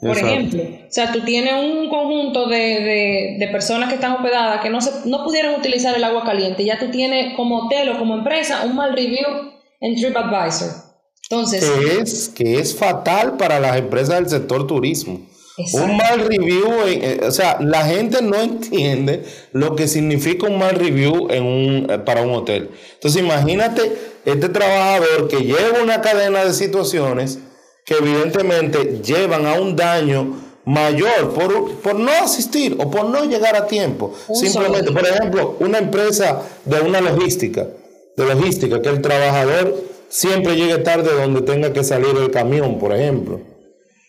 Por 0.00 0.18
ejemplo, 0.18 0.62
o 0.62 0.90
sea, 0.90 1.10
tú 1.10 1.20
tienes 1.20 1.54
un 1.54 1.88
conjunto 1.88 2.48
de, 2.48 3.36
de, 3.38 3.48
personas 3.48 3.88
que 3.88 3.94
están 3.94 4.12
hospedadas 4.12 4.60
que 4.60 4.68
no, 4.68 4.80
se, 4.80 5.08
no 5.08 5.24
pudieron 5.24 5.54
utilizar 5.54 5.96
el 5.96 6.04
agua 6.04 6.24
caliente, 6.24 6.64
ya 6.64 6.78
tú 6.78 6.90
tienes 6.90 7.34
como 7.34 7.64
hotel 7.64 7.88
o 7.88 7.98
como 7.98 8.14
empresa 8.14 8.64
un 8.64 8.76
mal 8.76 8.92
review 8.94 9.26
en 9.80 9.94
TripAdvisor. 9.94 10.68
Entonces, 11.30 11.64
que 11.64 11.98
es, 12.00 12.28
que 12.28 12.58
es 12.58 12.76
fatal 12.76 13.36
para 13.36 13.58
las 13.58 13.76
empresas 13.76 14.16
del 14.16 14.28
sector 14.28 14.66
turismo. 14.66 15.20
Un 15.72 15.96
mal 15.96 16.20
review, 16.20 16.68
eh, 16.86 17.20
o 17.26 17.30
sea, 17.30 17.56
la 17.60 17.86
gente 17.86 18.20
no 18.20 18.36
entiende 18.42 19.24
lo 19.52 19.74
que 19.74 19.88
significa 19.88 20.46
un 20.46 20.58
mal 20.58 20.76
review 20.76 21.28
en 21.30 21.42
un, 21.44 21.90
eh, 21.90 21.98
para 21.98 22.22
un 22.22 22.32
hotel. 22.32 22.70
Entonces, 22.94 23.22
imagínate 23.22 23.90
este 24.26 24.50
trabajador 24.50 25.28
que 25.28 25.38
lleva 25.38 25.82
una 25.82 26.02
cadena 26.02 26.44
de 26.44 26.52
situaciones 26.52 27.38
que 27.86 27.94
evidentemente 27.94 29.00
llevan 29.00 29.46
a 29.46 29.54
un 29.54 29.76
daño 29.76 30.42
mayor 30.64 31.32
por, 31.32 31.76
por 31.76 31.94
no 31.94 32.10
asistir 32.10 32.76
o 32.78 32.90
por 32.90 33.08
no 33.08 33.24
llegar 33.24 33.54
a 33.54 33.68
tiempo. 33.68 34.12
Simplemente, 34.34 34.90
por 34.90 35.06
ejemplo, 35.06 35.56
una 35.60 35.78
empresa 35.78 36.42
de 36.64 36.80
una 36.80 37.00
logística, 37.00 37.68
de 38.16 38.26
logística, 38.26 38.82
que 38.82 38.88
el 38.88 39.00
trabajador 39.00 39.74
siempre 40.08 40.56
llegue 40.56 40.78
tarde 40.78 41.14
donde 41.14 41.42
tenga 41.42 41.72
que 41.72 41.84
salir 41.84 42.16
el 42.16 42.32
camión, 42.32 42.80
por 42.80 42.92
ejemplo. 42.92 43.40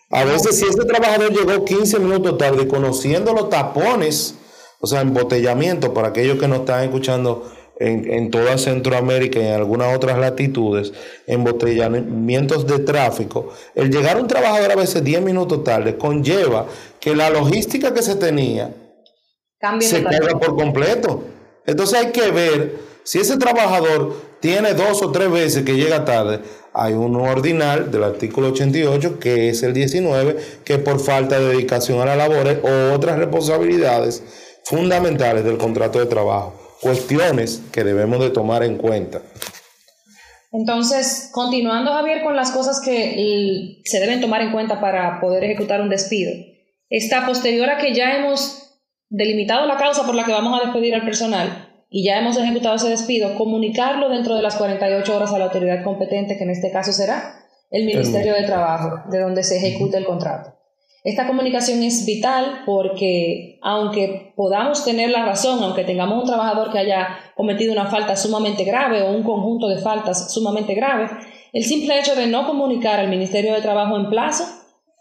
A 0.10 0.24
veces 0.24 0.58
si 0.58 0.66
ese 0.66 0.84
trabajador 0.86 1.32
llegó 1.32 1.64
15 1.64 2.00
minutos 2.00 2.38
tarde, 2.40 2.68
conociendo 2.68 3.34
los 3.34 3.50
tapones, 3.50 4.36
o 4.80 4.88
sea, 4.88 5.02
embotellamiento, 5.02 5.94
para 5.94 6.08
aquellos 6.08 6.40
que 6.40 6.48
nos 6.48 6.62
están 6.62 6.84
escuchando 6.84 7.52
en, 7.80 8.12
en 8.12 8.32
toda 8.32 8.58
Centroamérica 8.58 9.40
y 9.40 9.46
en 9.46 9.54
algunas 9.54 9.96
otras 9.96 10.18
latitudes, 10.18 10.94
embotellamientos 11.28 12.66
de 12.66 12.80
tráfico, 12.80 13.54
el 13.76 13.92
llegar 13.92 14.20
un 14.20 14.28
trabajador 14.28 14.72
a 14.72 14.76
veces 14.76 15.04
10 15.04 15.22
minutos 15.22 15.64
tarde 15.64 15.98
conlleva 15.98 16.68
que 17.00 17.16
la 17.16 17.30
logística 17.30 17.94
que 17.94 18.02
se 18.02 18.16
tenía 18.16 18.74
se 19.80 20.04
caiga 20.04 20.40
por 20.40 20.56
completo. 20.56 21.24
Entonces 21.66 22.00
hay 22.00 22.12
que 22.12 22.32
ver 22.32 22.80
si 23.04 23.20
ese 23.20 23.38
trabajador 23.38 24.16
tiene 24.40 24.74
dos 24.74 25.02
o 25.02 25.12
tres 25.12 25.32
veces 25.32 25.64
que 25.64 25.76
llega 25.76 26.06
tarde, 26.06 26.42
hay 26.74 26.94
uno 26.94 27.24
ordinal 27.24 27.90
del 27.90 28.04
artículo 28.04 28.50
88, 28.50 29.20
que 29.20 29.50
es 29.50 29.64
el 29.64 29.74
19, 29.74 30.38
que 30.64 30.78
por 30.78 31.00
falta 31.00 31.40
de 31.40 31.48
dedicación 31.48 32.00
a 32.00 32.06
las 32.06 32.18
labores 32.18 32.60
o 32.62 32.94
otras 32.94 33.18
responsabilidades 33.18 34.22
fundamentales 34.64 35.44
del 35.44 35.58
contrato 35.58 35.98
de 36.00 36.06
trabajo. 36.06 36.67
Cuestiones 36.82 37.64
que 37.72 37.84
debemos 37.84 38.20
de 38.20 38.30
tomar 38.30 38.64
en 38.64 38.78
cuenta. 38.78 39.22
Entonces, 40.52 41.30
continuando 41.34 41.92
Javier 41.92 42.24
con 42.24 42.36
las 42.36 42.52
cosas 42.52 42.80
que 42.80 43.82
se 43.84 44.00
deben 44.00 44.22
tomar 44.22 44.42
en 44.42 44.52
cuenta 44.52 44.80
para 44.80 45.20
poder 45.20 45.44
ejecutar 45.44 45.82
un 45.82 45.90
despido. 45.90 46.32
Está 46.90 47.26
posterior 47.26 47.70
a 47.70 47.78
que 47.78 47.94
ya 47.94 48.18
hemos 48.18 48.80
delimitado 49.10 49.66
la 49.68 49.78
causa 49.78 50.06
por 50.06 50.16
la 50.16 50.24
que 50.24 50.32
vamos 50.32 50.60
a 50.60 50.66
despedir 50.66 50.96
al 50.96 51.06
personal, 51.06 51.68
y 51.90 52.06
ya 52.06 52.20
hemos 52.20 52.38
ejecutado 52.38 52.76
ese 52.76 52.90
despido, 52.90 53.36
comunicarlo 53.36 54.10
dentro 54.10 54.36
de 54.36 54.42
las 54.42 54.56
48 54.56 55.16
horas 55.16 55.34
a 55.34 55.40
la 55.40 55.46
autoridad 55.46 55.84
competente, 55.84 56.38
que 56.38 56.44
en 56.44 56.50
este 56.50 56.72
caso 56.72 56.92
será 56.92 57.46
el 57.72 57.86
Ministerio 57.86 58.34
de 58.34 58.44
Trabajo, 58.44 59.10
de 59.10 59.20
donde 59.20 59.44
se 59.44 59.58
ejecute 59.58 59.98
el 59.98 60.06
contrato. 60.06 60.57
Esta 61.04 61.28
comunicación 61.28 61.84
es 61.84 62.06
vital 62.06 62.64
porque 62.66 63.60
aunque 63.62 64.34
podamos 64.36 64.84
tener 64.84 65.10
la 65.10 65.26
razón, 65.26 65.64
aunque 65.64 65.84
tengamos 65.84 66.22
un 66.22 66.28
trabajador 66.28 66.72
que 66.72 66.80
haya 66.80 67.20
cometido 67.36 67.72
una 67.72 67.86
falta 67.86 68.16
sumamente 68.16 68.64
grave 68.64 69.04
o 69.04 69.12
un 69.12 69.24
conjunto 69.24 69.68
de 69.68 69.80
faltas 69.82 70.34
sumamente 70.34 70.74
graves, 70.74 71.12
el 71.54 71.64
simple 71.64 72.00
hecho 72.00 72.16
de 72.16 72.28
no 72.28 72.46
comunicar 72.46 73.00
al 73.00 73.10
Ministerio 73.10 73.54
de 73.54 73.62
Trabajo 73.62 73.98
en 73.98 74.10
plazo 74.10 74.44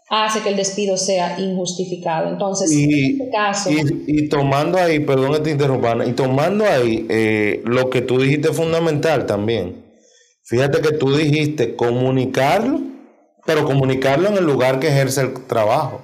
hace 0.09 0.41
que 0.41 0.49
el 0.49 0.55
despido 0.55 0.97
sea 0.97 1.39
injustificado. 1.39 2.29
Entonces, 2.29 2.71
y, 2.71 2.83
en 2.83 3.21
este 3.21 3.29
caso... 3.29 3.69
Y, 3.69 4.29
tomando 4.29 4.77
ahí, 4.77 4.99
perdón 4.99 5.33
que 5.33 5.39
te 5.39 5.51
interrumpa, 5.51 5.97
y 6.05 6.13
tomando 6.13 6.65
ahí 6.65 7.05
eh, 7.09 7.61
lo 7.65 7.89
que 7.89 8.01
tú 8.01 8.19
dijiste 8.19 8.53
fundamental 8.53 9.25
también. 9.25 9.83
Fíjate 10.43 10.79
que 10.79 10.93
tú 10.93 11.13
dijiste 11.13 11.75
comunicarlo, 11.75 12.79
pero 13.47 13.65
comunicarlo 13.65 14.27
en 14.27 14.37
el 14.37 14.45
lugar 14.45 14.79
que 14.79 14.89
ejerce 14.89 15.21
el 15.21 15.45
trabajo. 15.45 16.01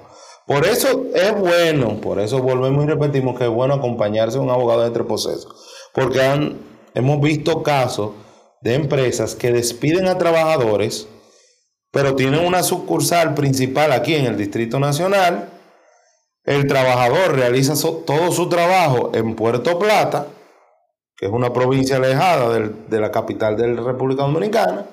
Por 0.48 0.66
eso 0.66 1.04
es 1.14 1.38
bueno, 1.38 2.00
por 2.00 2.18
eso 2.18 2.42
volvemos 2.42 2.84
y 2.84 2.88
repetimos 2.88 3.38
que 3.38 3.44
es 3.44 3.50
bueno 3.50 3.74
acompañarse 3.74 4.38
a 4.38 4.40
un 4.40 4.50
abogado 4.50 4.80
de 4.80 4.88
entre 4.88 5.04
procesos. 5.04 5.46
Porque 5.94 6.20
han, 6.20 6.58
hemos 6.94 7.20
visto 7.20 7.62
casos 7.62 8.10
de 8.60 8.74
empresas 8.74 9.36
que 9.36 9.52
despiden 9.52 10.08
a 10.08 10.18
trabajadores 10.18 11.06
pero 11.94 12.16
tienen 12.16 12.44
una 12.44 12.64
sucursal 12.64 13.34
principal 13.34 13.92
aquí 13.92 14.16
en 14.16 14.26
el 14.26 14.36
Distrito 14.36 14.80
Nacional. 14.80 15.48
El 16.44 16.66
trabajador 16.66 17.36
realiza 17.36 17.74
todo 18.04 18.32
su 18.32 18.48
trabajo 18.48 19.12
en 19.14 19.36
Puerto 19.36 19.78
Plata, 19.78 20.26
que 21.16 21.26
es 21.26 21.32
una 21.32 21.52
provincia 21.52 21.96
alejada 21.96 22.58
de 22.58 23.00
la 23.00 23.12
capital 23.12 23.56
de 23.56 23.68
la 23.68 23.82
República 23.82 24.24
Dominicana, 24.24 24.86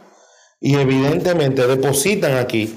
y 0.62 0.76
evidentemente 0.76 1.68
depositan 1.68 2.38
aquí 2.38 2.74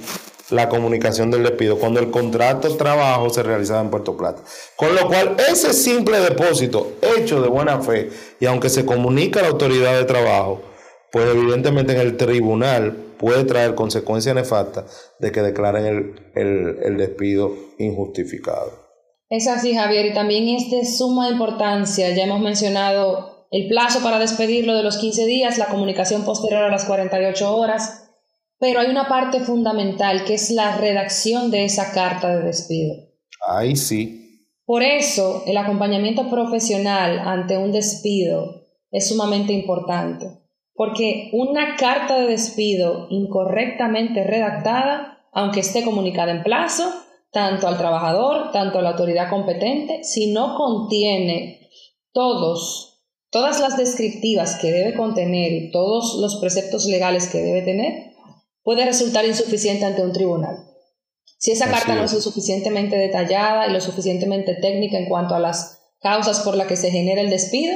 la 0.50 0.68
comunicación 0.68 1.30
del 1.30 1.42
despido 1.42 1.78
cuando 1.78 2.00
el 2.00 2.10
contrato 2.10 2.68
de 2.68 2.76
trabajo 2.76 3.30
se 3.30 3.42
realizaba 3.42 3.82
en 3.82 3.90
Puerto 3.90 4.16
Plata. 4.16 4.42
Con 4.76 4.94
lo 4.94 5.06
cual, 5.06 5.36
ese 5.50 5.72
simple 5.72 6.18
depósito 6.20 6.94
hecho 7.16 7.40
de 7.42 7.48
buena 7.48 7.80
fe, 7.80 8.10
y 8.40 8.46
aunque 8.46 8.70
se 8.70 8.84
comunica 8.84 9.40
a 9.40 9.42
la 9.44 9.48
autoridad 9.50 9.96
de 9.96 10.04
trabajo, 10.04 10.62
pues 11.12 11.26
evidentemente 11.28 11.92
en 11.92 12.00
el 12.00 12.16
tribunal 12.16 12.96
puede 13.18 13.44
traer 13.44 13.74
consecuencias 13.74 14.34
nefastas 14.34 15.12
de 15.18 15.30
que 15.30 15.42
declaren 15.42 16.20
el, 16.34 16.96
despido 16.96 17.54
injustificado. 17.78 18.84
Es 19.28 19.46
así, 19.46 19.74
Javier, 19.74 20.06
y 20.06 20.14
también 20.14 20.48
es 20.48 20.70
de 20.70 20.84
suma 20.84 21.28
importancia, 21.28 22.14
ya 22.14 22.24
hemos 22.24 22.40
mencionado 22.40 23.33
el 23.54 23.68
plazo 23.68 24.02
para 24.02 24.18
despedirlo 24.18 24.74
de 24.74 24.82
los 24.82 24.98
15 24.98 25.26
días, 25.26 25.58
la 25.58 25.66
comunicación 25.66 26.24
posterior 26.24 26.62
a 26.62 26.70
las 26.70 26.84
48 26.84 27.56
horas, 27.56 28.10
pero 28.58 28.80
hay 28.80 28.88
una 28.88 29.08
parte 29.08 29.40
fundamental 29.40 30.24
que 30.24 30.34
es 30.34 30.50
la 30.50 30.76
redacción 30.76 31.50
de 31.50 31.64
esa 31.64 31.92
carta 31.92 32.36
de 32.36 32.42
despido. 32.42 32.94
Ahí 33.46 33.76
sí. 33.76 34.46
Por 34.64 34.82
eso, 34.82 35.42
el 35.46 35.56
acompañamiento 35.56 36.30
profesional 36.30 37.18
ante 37.18 37.58
un 37.58 37.70
despido 37.70 38.66
es 38.90 39.08
sumamente 39.08 39.52
importante 39.52 40.44
porque 40.74 41.30
una 41.32 41.76
carta 41.76 42.18
de 42.18 42.26
despido 42.26 43.06
incorrectamente 43.10 44.24
redactada, 44.24 45.24
aunque 45.32 45.60
esté 45.60 45.84
comunicada 45.84 46.32
en 46.32 46.42
plazo, 46.42 46.92
tanto 47.30 47.68
al 47.68 47.78
trabajador, 47.78 48.50
tanto 48.52 48.78
a 48.78 48.82
la 48.82 48.90
autoridad 48.90 49.30
competente, 49.30 50.02
si 50.04 50.32
no 50.32 50.56
contiene 50.56 51.68
todos, 52.12 52.93
todas 53.34 53.58
las 53.58 53.76
descriptivas 53.76 54.54
que 54.60 54.70
debe 54.70 54.94
contener 54.94 55.52
y 55.52 55.72
todos 55.72 56.18
los 56.20 56.36
preceptos 56.36 56.86
legales 56.86 57.26
que 57.26 57.42
debe 57.42 57.62
tener, 57.62 58.12
puede 58.62 58.84
resultar 58.84 59.24
insuficiente 59.24 59.84
ante 59.84 60.02
un 60.02 60.12
tribunal. 60.12 60.68
Si 61.38 61.50
esa 61.50 61.68
carta 61.68 61.96
no 61.96 62.04
es 62.04 62.12
lo 62.12 62.20
suficientemente 62.20 62.96
detallada 62.96 63.66
y 63.66 63.72
lo 63.72 63.80
suficientemente 63.80 64.54
técnica 64.54 64.98
en 64.98 65.08
cuanto 65.08 65.34
a 65.34 65.40
las 65.40 65.80
causas 66.00 66.42
por 66.42 66.56
las 66.56 66.68
que 66.68 66.76
se 66.76 66.92
genera 66.92 67.22
el 67.22 67.28
despido, 67.28 67.74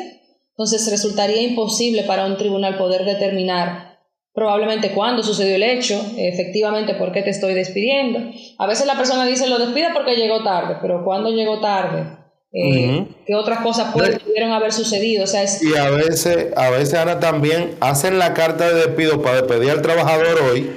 entonces 0.51 0.89
resultaría 0.93 1.43
imposible 1.43 2.05
para 2.05 2.27
un 2.27 2.37
tribunal 2.37 2.79
poder 2.79 3.05
determinar 3.05 3.99
probablemente 4.33 4.93
cuándo 4.93 5.25
sucedió 5.25 5.57
el 5.57 5.65
hecho, 5.65 6.01
efectivamente 6.17 6.95
por 6.95 7.11
qué 7.11 7.23
te 7.23 7.31
estoy 7.31 7.55
despidiendo. 7.55 8.21
A 8.59 8.69
veces 8.69 8.87
la 8.87 8.97
persona 8.97 9.27
dice 9.27 9.49
lo 9.49 9.59
despide 9.59 9.89
porque 9.93 10.15
llegó 10.15 10.45
tarde, 10.45 10.77
pero 10.81 11.05
¿cuándo 11.05 11.31
llegó 11.31 11.59
tarde? 11.59 12.18
Eh, 12.53 13.07
¿Qué 13.27 13.35
otras 13.35 13.61
cosas 13.61 13.93
pudieron 13.93 14.53
haber 14.53 14.73
sucedido? 14.73 15.25
O 15.25 15.27
sea, 15.27 15.45
Y 15.61 15.77
a 15.77 15.91
veces, 15.91 16.49
a 16.57 16.71
veces, 16.71 16.95
Ana, 16.95 17.21
también 17.21 17.77
hacen 17.81 18.19
la 18.19 18.33
carta 18.33 18.69
de 18.69 18.87
despido 18.87 19.21
para 19.21 19.43
despedir 19.43 19.71
al 19.71 19.83
trabajador 19.83 20.41
hoy, 20.51 20.71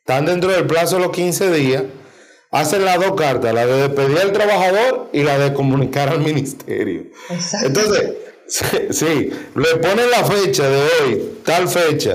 están 0.00 0.26
dentro 0.26 0.50
del 0.50 0.66
plazo 0.66 0.96
de 0.96 1.02
los 1.02 1.12
15 1.12 1.50
días, 1.52 1.84
hacen 2.50 2.84
las 2.84 3.00
dos 3.00 3.12
cartas, 3.12 3.54
la 3.54 3.66
de 3.66 3.88
despedir 3.88 4.18
al 4.18 4.32
trabajador 4.32 5.08
y 5.12 5.22
la 5.22 5.38
de 5.38 5.54
comunicar 5.54 6.10
al 6.10 6.20
ministerio. 6.20 7.04
Exacto. 7.30 7.66
Entonces, 7.66 8.10
Sí, 8.90 9.30
le 9.54 9.76
ponen 9.76 10.10
la 10.10 10.24
fecha 10.24 10.68
de 10.68 10.82
hoy, 10.82 11.38
tal 11.44 11.68
fecha, 11.68 12.14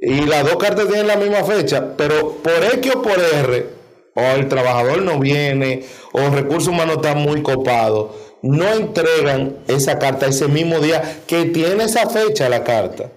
y 0.00 0.22
las 0.22 0.44
dos 0.44 0.56
cartas 0.56 0.86
tienen 0.88 1.06
la 1.06 1.16
misma 1.16 1.44
fecha, 1.44 1.96
pero 1.96 2.38
por 2.38 2.64
X 2.74 2.92
o 2.96 3.02
por 3.02 3.20
R, 3.20 3.66
o 4.14 4.20
el 4.20 4.48
trabajador 4.48 5.02
no 5.02 5.18
viene, 5.18 5.84
o 6.12 6.20
el 6.20 6.32
recurso 6.32 6.70
humano 6.70 6.94
está 6.94 7.14
muy 7.14 7.42
copado, 7.42 8.14
no 8.42 8.68
entregan 8.72 9.58
esa 9.68 9.98
carta 9.98 10.26
ese 10.26 10.48
mismo 10.48 10.80
día 10.80 11.20
que 11.26 11.46
tiene 11.46 11.84
esa 11.84 12.08
fecha 12.08 12.48
la 12.48 12.64
carta. 12.64 13.10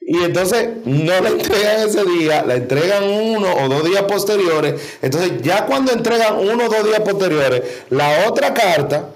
Y 0.00 0.24
entonces 0.24 0.68
no 0.86 1.20
la 1.20 1.28
entregan 1.28 1.86
ese 1.86 2.04
día, 2.04 2.42
la 2.44 2.56
entregan 2.56 3.04
uno 3.04 3.54
o 3.54 3.68
dos 3.68 3.84
días 3.84 4.02
posteriores. 4.04 4.98
Entonces 5.02 5.42
ya 5.42 5.66
cuando 5.66 5.92
entregan 5.92 6.36
uno 6.36 6.64
o 6.64 6.68
dos 6.68 6.84
días 6.84 7.00
posteriores, 7.00 7.62
la 7.90 8.26
otra 8.28 8.54
carta 8.54 9.10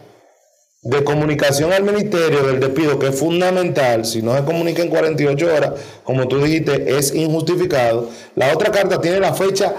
de 0.82 1.02
comunicación 1.02 1.72
al 1.72 1.82
ministerio 1.82 2.42
del 2.42 2.60
despido, 2.60 2.98
que 2.98 3.08
es 3.08 3.18
fundamental, 3.18 4.04
si 4.04 4.20
no 4.20 4.36
se 4.36 4.44
comunica 4.44 4.82
en 4.82 4.90
48 4.90 5.54
horas, 5.54 5.72
como 6.04 6.28
tú 6.28 6.38
dijiste, 6.38 6.96
es 6.96 7.14
injustificado. 7.14 8.10
La 8.36 8.52
otra 8.52 8.70
carta 8.70 9.00
tiene 9.00 9.18
la 9.18 9.32
fecha 9.32 9.74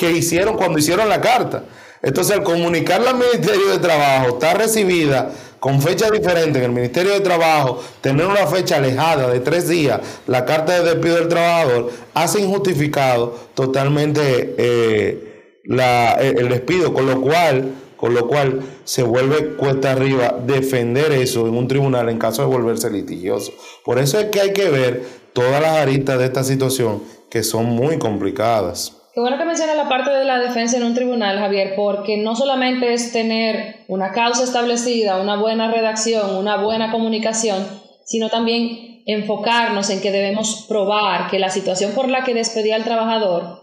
que 0.00 0.10
hicieron 0.10 0.56
cuando 0.56 0.78
hicieron 0.78 1.10
la 1.10 1.20
carta. 1.20 1.64
Entonces, 2.00 2.34
al 2.34 2.42
comunicarla 2.42 3.10
al 3.10 3.18
Ministerio 3.18 3.68
de 3.68 3.78
Trabajo, 3.78 4.28
está 4.28 4.54
recibida 4.54 5.30
con 5.58 5.82
fecha 5.82 6.10
diferente 6.10 6.58
en 6.58 6.64
el 6.64 6.70
Ministerio 6.70 7.12
de 7.12 7.20
Trabajo, 7.20 7.82
tener 8.00 8.24
una 8.24 8.46
fecha 8.46 8.76
alejada 8.76 9.28
de 9.28 9.40
tres 9.40 9.68
días, 9.68 10.00
la 10.26 10.46
carta 10.46 10.80
de 10.80 10.94
despido 10.94 11.16
del 11.16 11.28
trabajador, 11.28 11.90
hace 12.14 12.40
injustificado 12.40 13.38
totalmente 13.52 14.54
eh, 14.56 15.52
el 15.64 16.48
despido, 16.48 16.94
con 16.94 17.06
lo 17.06 17.20
cual 17.20 17.74
con 17.98 18.14
lo 18.14 18.26
cual 18.28 18.62
se 18.84 19.02
vuelve 19.02 19.56
cuesta 19.56 19.92
arriba 19.92 20.34
defender 20.46 21.12
eso 21.12 21.46
en 21.46 21.54
un 21.54 21.68
tribunal 21.68 22.08
en 22.08 22.16
caso 22.16 22.40
de 22.40 22.48
volverse 22.48 22.88
litigioso. 22.88 23.52
Por 23.84 23.98
eso 23.98 24.18
es 24.18 24.30
que 24.30 24.40
hay 24.40 24.54
que 24.54 24.70
ver 24.70 25.04
todas 25.34 25.60
las 25.60 25.76
aristas 25.76 26.18
de 26.18 26.24
esta 26.24 26.42
situación 26.42 27.02
que 27.28 27.42
son 27.42 27.66
muy 27.66 27.98
complicadas. 27.98 28.99
Qué 29.12 29.20
bueno 29.20 29.38
que 29.38 29.44
menciona 29.44 29.74
la 29.74 29.88
parte 29.88 30.10
de 30.10 30.24
la 30.24 30.38
defensa 30.38 30.76
en 30.76 30.84
un 30.84 30.94
tribunal, 30.94 31.38
Javier, 31.38 31.74
porque 31.74 32.16
no 32.16 32.36
solamente 32.36 32.92
es 32.92 33.12
tener 33.12 33.84
una 33.88 34.12
causa 34.12 34.44
establecida, 34.44 35.20
una 35.20 35.36
buena 35.36 35.70
redacción, 35.70 36.36
una 36.36 36.56
buena 36.58 36.92
comunicación, 36.92 37.66
sino 38.04 38.28
también 38.28 39.02
enfocarnos 39.06 39.90
en 39.90 40.00
que 40.00 40.12
debemos 40.12 40.66
probar 40.68 41.30
que 41.30 41.38
la 41.38 41.50
situación 41.50 41.92
por 41.92 42.08
la 42.08 42.24
que 42.24 42.34
despedía 42.34 42.76
al 42.76 42.84
trabajador 42.84 43.62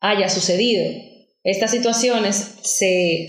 haya 0.00 0.28
sucedido 0.28 0.84
estas 1.46 1.70
situaciones 1.70 2.58
se, 2.62 3.28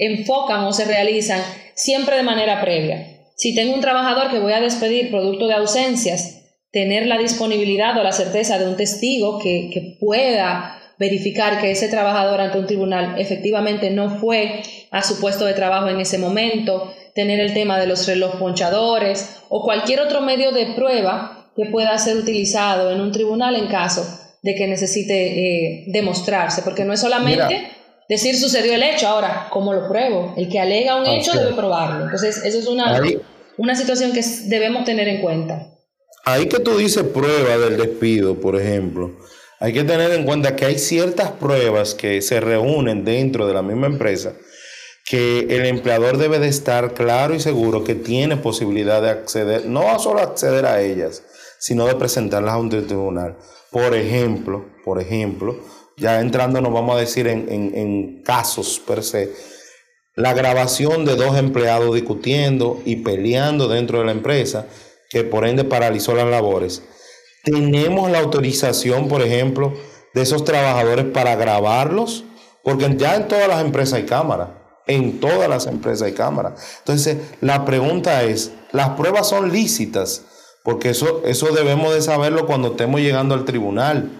enfocan 0.00 0.64
o 0.64 0.72
se 0.72 0.84
realizan 0.86 1.40
siempre 1.76 2.16
de 2.16 2.24
manera 2.24 2.60
previa. 2.60 3.16
Si 3.36 3.54
tengo 3.54 3.74
un 3.74 3.80
trabajador 3.80 4.28
que 4.32 4.40
voy 4.40 4.52
a 4.52 4.60
despedir 4.60 5.08
producto 5.10 5.46
de 5.46 5.54
ausencias, 5.54 6.43
tener 6.74 7.06
la 7.06 7.16
disponibilidad 7.18 7.96
o 7.96 8.02
la 8.02 8.10
certeza 8.10 8.58
de 8.58 8.66
un 8.66 8.76
testigo 8.76 9.38
que, 9.38 9.70
que 9.72 9.96
pueda 10.00 10.76
verificar 10.98 11.60
que 11.60 11.70
ese 11.70 11.86
trabajador 11.86 12.40
ante 12.40 12.58
un 12.58 12.66
tribunal 12.66 13.14
efectivamente 13.16 13.90
no 13.90 14.18
fue 14.18 14.60
a 14.90 15.02
su 15.02 15.20
puesto 15.20 15.44
de 15.44 15.54
trabajo 15.54 15.88
en 15.88 16.00
ese 16.00 16.18
momento, 16.18 16.92
tener 17.14 17.38
el 17.38 17.54
tema 17.54 17.78
de 17.78 17.86
los 17.86 18.08
reloj 18.08 18.40
ponchadores 18.40 19.36
o 19.48 19.62
cualquier 19.62 20.00
otro 20.00 20.20
medio 20.20 20.50
de 20.50 20.74
prueba 20.74 21.48
que 21.54 21.66
pueda 21.66 21.96
ser 21.96 22.16
utilizado 22.16 22.90
en 22.90 23.00
un 23.00 23.12
tribunal 23.12 23.54
en 23.54 23.68
caso 23.68 24.04
de 24.42 24.56
que 24.56 24.66
necesite 24.66 25.14
eh, 25.14 25.84
demostrarse, 25.86 26.62
porque 26.62 26.84
no 26.84 26.92
es 26.92 27.00
solamente 27.00 27.70
decir 28.08 28.36
sucedió 28.36 28.74
el 28.74 28.82
hecho, 28.82 29.06
ahora, 29.06 29.46
¿cómo 29.50 29.72
lo 29.72 29.88
pruebo? 29.88 30.34
El 30.36 30.48
que 30.48 30.58
alega 30.58 30.96
un 30.96 31.06
hecho 31.06 31.38
debe 31.38 31.52
probarlo. 31.52 32.04
Entonces, 32.04 32.44
eso 32.44 32.58
es 32.58 32.66
una, 32.66 33.00
una 33.58 33.76
situación 33.76 34.12
que 34.12 34.22
debemos 34.46 34.84
tener 34.84 35.06
en 35.06 35.22
cuenta. 35.22 35.73
Ahí 36.24 36.48
que 36.48 36.60
tú 36.60 36.76
dices 36.76 37.04
prueba 37.04 37.58
del 37.58 37.76
despido, 37.76 38.36
por 38.36 38.58
ejemplo, 38.58 39.12
hay 39.60 39.72
que 39.72 39.84
tener 39.84 40.10
en 40.12 40.24
cuenta 40.24 40.56
que 40.56 40.64
hay 40.64 40.78
ciertas 40.78 41.32
pruebas 41.32 41.94
que 41.94 42.22
se 42.22 42.40
reúnen 42.40 43.04
dentro 43.04 43.46
de 43.46 43.54
la 43.54 43.62
misma 43.62 43.86
empresa 43.86 44.34
que 45.04 45.40
el 45.50 45.66
empleador 45.66 46.16
debe 46.16 46.38
de 46.38 46.48
estar 46.48 46.94
claro 46.94 47.34
y 47.34 47.40
seguro 47.40 47.84
que 47.84 47.94
tiene 47.94 48.38
posibilidad 48.38 49.02
de 49.02 49.10
acceder, 49.10 49.66
no 49.66 49.98
solo 49.98 50.20
acceder 50.20 50.64
a 50.64 50.80
ellas, 50.80 51.22
sino 51.58 51.86
de 51.86 51.94
presentarlas 51.94 52.54
a 52.54 52.58
un 52.58 52.70
tribunal. 52.70 53.36
Por 53.70 53.94
ejemplo, 53.94 54.64
por 54.84 55.00
ejemplo, 55.00 55.60
ya 55.98 56.20
entrando 56.20 56.60
nos 56.60 56.72
vamos 56.72 56.96
a 56.96 57.00
decir 57.00 57.26
en, 57.28 57.48
en 57.50 58.22
casos 58.22 58.80
per 58.86 59.02
se, 59.02 59.32
la 60.16 60.32
grabación 60.32 61.04
de 61.04 61.16
dos 61.16 61.36
empleados 61.36 61.94
discutiendo 61.94 62.80
y 62.84 62.96
peleando 62.96 63.68
dentro 63.68 63.98
de 63.98 64.06
la 64.06 64.12
empresa, 64.12 64.66
que 65.14 65.22
por 65.22 65.46
ende 65.46 65.62
paralizó 65.62 66.12
las 66.16 66.26
labores. 66.26 66.82
Tenemos 67.44 68.10
la 68.10 68.18
autorización, 68.18 69.06
por 69.06 69.22
ejemplo, 69.22 69.72
de 70.12 70.22
esos 70.22 70.44
trabajadores 70.44 71.04
para 71.04 71.36
grabarlos, 71.36 72.24
porque 72.64 72.92
ya 72.96 73.14
en 73.14 73.28
todas 73.28 73.46
las 73.46 73.60
empresas 73.60 73.94
hay 73.94 74.06
cámara 74.06 74.64
en 74.86 75.18
todas 75.20 75.48
las 75.48 75.66
empresas 75.66 76.02
hay 76.02 76.12
cámaras. 76.12 76.60
Entonces, 76.80 77.16
la 77.40 77.64
pregunta 77.64 78.22
es, 78.24 78.52
¿las 78.72 78.90
pruebas 78.90 79.28
son 79.28 79.50
lícitas? 79.50 80.24
Porque 80.62 80.90
eso, 80.90 81.22
eso 81.24 81.54
debemos 81.54 81.94
de 81.94 82.02
saberlo 82.02 82.44
cuando 82.44 82.72
estemos 82.72 83.00
llegando 83.00 83.34
al 83.34 83.44
tribunal. 83.44 84.10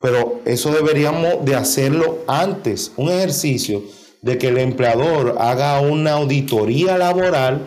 Pero 0.00 0.40
eso 0.44 0.70
deberíamos 0.70 1.44
de 1.44 1.56
hacerlo 1.56 2.18
antes, 2.28 2.92
un 2.96 3.08
ejercicio 3.08 3.82
de 4.22 4.38
que 4.38 4.48
el 4.48 4.58
empleador 4.58 5.36
haga 5.40 5.80
una 5.80 6.12
auditoría 6.12 6.98
laboral 6.98 7.66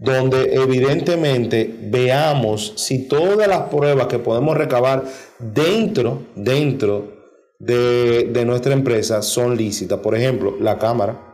donde 0.00 0.54
evidentemente 0.54 1.72
veamos 1.82 2.72
si 2.76 3.06
todas 3.06 3.46
las 3.46 3.68
pruebas 3.68 4.06
que 4.08 4.18
podemos 4.18 4.56
recabar 4.56 5.04
dentro, 5.38 6.22
dentro 6.34 7.12
de, 7.58 8.24
de 8.32 8.44
nuestra 8.44 8.72
empresa 8.72 9.22
son 9.22 9.56
lícitas. 9.56 10.00
Por 10.00 10.16
ejemplo, 10.16 10.56
la 10.58 10.78
cámara 10.78 11.30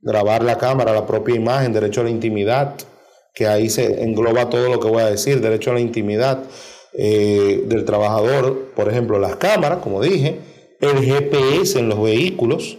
grabar 0.00 0.42
la 0.42 0.58
cámara, 0.58 0.92
la 0.92 1.06
propia 1.06 1.34
imagen, 1.34 1.72
derecho 1.72 2.00
a 2.00 2.04
la 2.04 2.10
intimidad, 2.10 2.74
que 3.34 3.46
ahí 3.46 3.68
se 3.68 4.02
engloba 4.02 4.50
todo 4.50 4.68
lo 4.68 4.80
que 4.80 4.88
voy 4.88 5.02
a 5.02 5.10
decir, 5.10 5.40
derecho 5.40 5.70
a 5.70 5.74
la 5.74 5.80
intimidad 5.80 6.42
eh, 6.92 7.62
del 7.66 7.84
trabajador, 7.84 8.72
por 8.74 8.88
ejemplo, 8.88 9.18
las 9.18 9.36
cámaras, 9.36 9.78
como 9.78 10.02
dije, 10.02 10.40
el 10.80 11.04
GPS 11.04 11.78
en 11.78 11.88
los 11.88 12.02
vehículos 12.02 12.78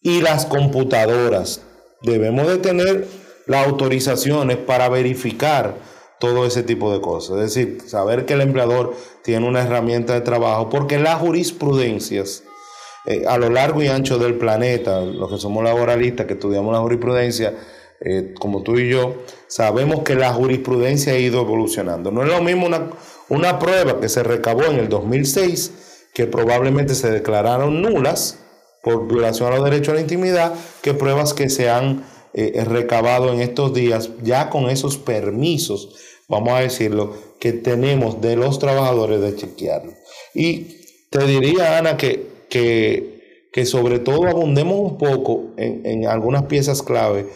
y 0.00 0.20
las 0.20 0.46
computadoras. 0.46 1.62
Debemos 2.04 2.46
de 2.46 2.58
tener 2.58 3.06
las 3.46 3.66
autorizaciones 3.66 4.56
para 4.56 4.88
verificar 4.88 5.76
todo 6.18 6.46
ese 6.46 6.62
tipo 6.62 6.92
de 6.92 7.00
cosas. 7.00 7.36
Es 7.38 7.54
decir, 7.54 7.78
saber 7.86 8.24
que 8.24 8.34
el 8.34 8.40
empleador 8.40 8.94
tiene 9.22 9.46
una 9.46 9.62
herramienta 9.62 10.14
de 10.14 10.20
trabajo, 10.20 10.70
porque 10.70 10.98
las 10.98 11.16
jurisprudencias 11.16 12.44
eh, 13.06 13.24
a 13.28 13.36
lo 13.36 13.50
largo 13.50 13.82
y 13.82 13.88
ancho 13.88 14.18
del 14.18 14.38
planeta, 14.38 15.00
los 15.02 15.30
que 15.30 15.38
somos 15.38 15.62
laboralistas, 15.62 16.26
que 16.26 16.34
estudiamos 16.34 16.72
la 16.72 16.80
jurisprudencia, 16.80 17.54
eh, 18.00 18.32
como 18.38 18.62
tú 18.62 18.78
y 18.78 18.88
yo, 18.88 19.16
sabemos 19.46 20.00
que 20.00 20.14
la 20.14 20.32
jurisprudencia 20.32 21.12
ha 21.12 21.18
ido 21.18 21.40
evolucionando. 21.42 22.10
No 22.10 22.22
es 22.22 22.28
lo 22.28 22.40
mismo 22.42 22.66
una, 22.66 22.90
una 23.28 23.58
prueba 23.58 24.00
que 24.00 24.08
se 24.08 24.22
recabó 24.22 24.64
en 24.64 24.76
el 24.78 24.88
2006, 24.88 26.06
que 26.14 26.26
probablemente 26.26 26.94
se 26.94 27.10
declararon 27.10 27.82
nulas 27.82 28.43
por 28.84 29.08
violación 29.08 29.52
a 29.52 29.56
los 29.56 29.64
derechos 29.64 29.88
a 29.88 29.94
la 29.94 30.02
intimidad, 30.02 30.54
que 30.82 30.94
pruebas 30.94 31.34
que 31.34 31.48
se 31.48 31.70
han 31.70 32.04
eh, 32.34 32.62
recabado 32.64 33.32
en 33.32 33.40
estos 33.40 33.72
días, 33.74 34.10
ya 34.22 34.50
con 34.50 34.68
esos 34.68 34.98
permisos, 34.98 35.96
vamos 36.28 36.52
a 36.52 36.60
decirlo, 36.60 37.14
que 37.40 37.52
tenemos 37.52 38.20
de 38.20 38.36
los 38.36 38.58
trabajadores 38.58 39.20
de 39.20 39.34
chequearlo. 39.34 39.92
Y 40.34 41.08
te 41.10 41.26
diría, 41.26 41.78
Ana, 41.78 41.96
que 41.96 42.34
que, 43.52 43.66
sobre 43.66 43.98
todo 43.98 44.26
abundemos 44.26 44.92
un 44.92 44.98
poco 44.98 45.54
en, 45.56 46.06
algunas 46.06 46.44
piezas 46.44 46.82
clave 46.82 47.28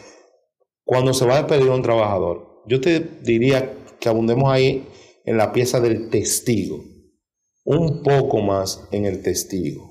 cuando 0.84 1.12
se 1.12 1.26
va 1.26 1.34
a 1.34 1.42
despedir 1.42 1.68
un 1.68 1.82
trabajador. 1.82 2.62
Yo 2.66 2.80
te 2.80 3.00
diría 3.00 3.72
que 4.00 4.08
abundemos 4.08 4.50
ahí 4.50 4.86
en 5.24 5.36
la 5.36 5.52
pieza 5.52 5.80
del 5.80 6.08
testigo, 6.10 6.84
un 7.64 8.02
poco 8.02 8.38
más 8.38 8.86
en 8.92 9.04
el 9.04 9.22
testigo. 9.22 9.87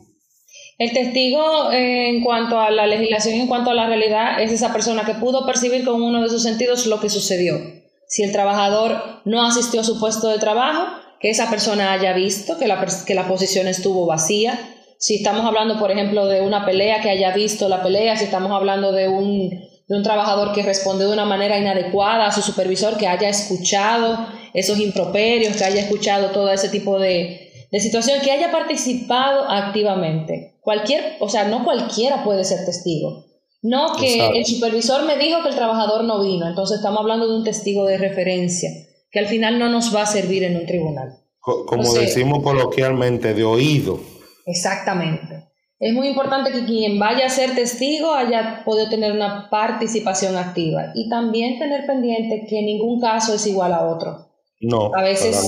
El 0.78 0.94
testigo 0.94 1.72
en 1.72 2.24
cuanto 2.24 2.60
a 2.60 2.70
la 2.70 2.86
legislación, 2.86 3.36
en 3.36 3.48
cuanto 3.48 3.72
a 3.72 3.74
la 3.74 3.88
realidad, 3.88 4.40
es 4.42 4.52
esa 4.52 4.72
persona 4.72 5.06
que 5.06 5.16
pudo 5.16 5.46
percibir 5.46 5.84
con 5.84 6.04
uno 6.04 6.22
de 6.22 6.30
sus 6.30 6.44
sentidos 6.44 6.86
lo 6.86 7.00
que 7.00 7.10
sucedió. 7.10 7.60
Si 8.08 8.24
el 8.24 8.32
trabajador 8.32 9.22
no 9.26 9.44
asistió 9.44 9.82
a 9.82 9.84
su 9.84 10.00
puesto 10.00 10.30
de 10.30 10.38
trabajo, 10.38 10.86
que 11.20 11.32
esa 11.32 11.50
persona 11.50 11.94
haya 11.94 12.14
visto 12.14 12.60
que 12.60 12.68
la, 12.68 12.86
que 13.08 13.16
la 13.16 13.28
posición 13.28 13.68
estuvo 13.68 14.06
vacía, 14.06 14.76
si 15.00 15.16
estamos 15.16 15.46
hablando, 15.46 15.80
por 15.80 15.92
ejemplo, 15.92 16.28
de 16.28 16.42
una 16.42 16.66
pelea 16.66 17.02
que 17.02 17.10
haya 17.10 17.34
visto 17.34 17.70
la 17.70 17.82
pelea, 17.82 18.16
si 18.16 18.26
estamos 18.26 18.52
hablando 18.52 18.92
de 18.92 19.08
un, 19.08 19.50
de 19.50 19.96
un 19.96 20.04
trabajador 20.04 20.54
que 20.54 20.62
responde 20.62 21.06
de 21.06 21.14
una 21.14 21.26
manera 21.26 21.58
inadecuada 21.58 22.28
a 22.28 22.32
su 22.32 22.42
supervisor, 22.42 22.98
que 22.98 23.08
haya 23.08 23.30
escuchado 23.30 24.28
esos 24.54 24.80
improperios, 24.80 25.58
que 25.58 25.66
haya 25.66 25.82
escuchado 25.82 26.30
todo 26.30 26.52
ese 26.52 26.70
tipo 26.70 27.00
de, 27.00 27.47
de 27.72 27.80
situación, 27.80 28.22
que 28.22 28.32
haya 28.32 28.52
participado 28.52 29.50
activamente. 29.50 30.58
Cualquier, 30.62 31.18
o 31.20 31.30
sea, 31.30 31.48
no 31.48 31.64
cualquiera 31.64 32.24
puede 32.24 32.44
ser 32.44 32.66
testigo. 32.66 33.26
No 33.62 33.96
que 34.00 34.28
el 34.36 34.46
supervisor 34.46 35.06
me 35.06 35.18
dijo 35.18 35.42
que 35.42 35.50
el 35.50 35.56
trabajador 35.56 36.04
no 36.04 36.22
vino, 36.22 36.48
entonces 36.48 36.78
estamos 36.78 37.00
hablando 37.00 37.28
de 37.28 37.36
un 37.36 37.44
testigo 37.44 37.86
de 37.86 37.98
referencia, 37.98 38.70
que 39.12 39.20
al 39.20 39.28
final 39.28 39.60
no 39.60 39.70
nos 39.70 39.96
va 39.96 40.04
a 40.04 40.06
servir 40.06 40.44
en 40.44 40.56
un 40.58 40.66
tribunal. 40.66 41.18
Como 41.40 41.94
decimos 41.94 42.44
coloquialmente, 42.44 43.34
de 43.34 43.44
oído. 43.44 44.00
Exactamente. 44.46 45.48
Es 45.80 45.94
muy 45.94 46.08
importante 46.08 46.52
que 46.52 46.66
quien 46.66 46.98
vaya 46.98 47.28
a 47.28 47.30
ser 47.30 47.54
testigo 47.54 48.14
haya 48.14 48.64
podido 48.66 48.90
tener 48.90 49.12
una 49.12 49.48
participación 49.50 50.36
activa 50.36 50.92
y 50.96 51.08
también 51.08 51.60
tener 51.60 51.86
pendiente 51.86 52.46
que 52.50 52.64
ningún 52.64 53.00
caso 53.00 53.36
es 53.36 53.46
igual 53.46 53.74
a 53.74 53.86
otro. 53.86 54.28
No, 54.60 54.92
a 54.96 55.04
veces 55.04 55.48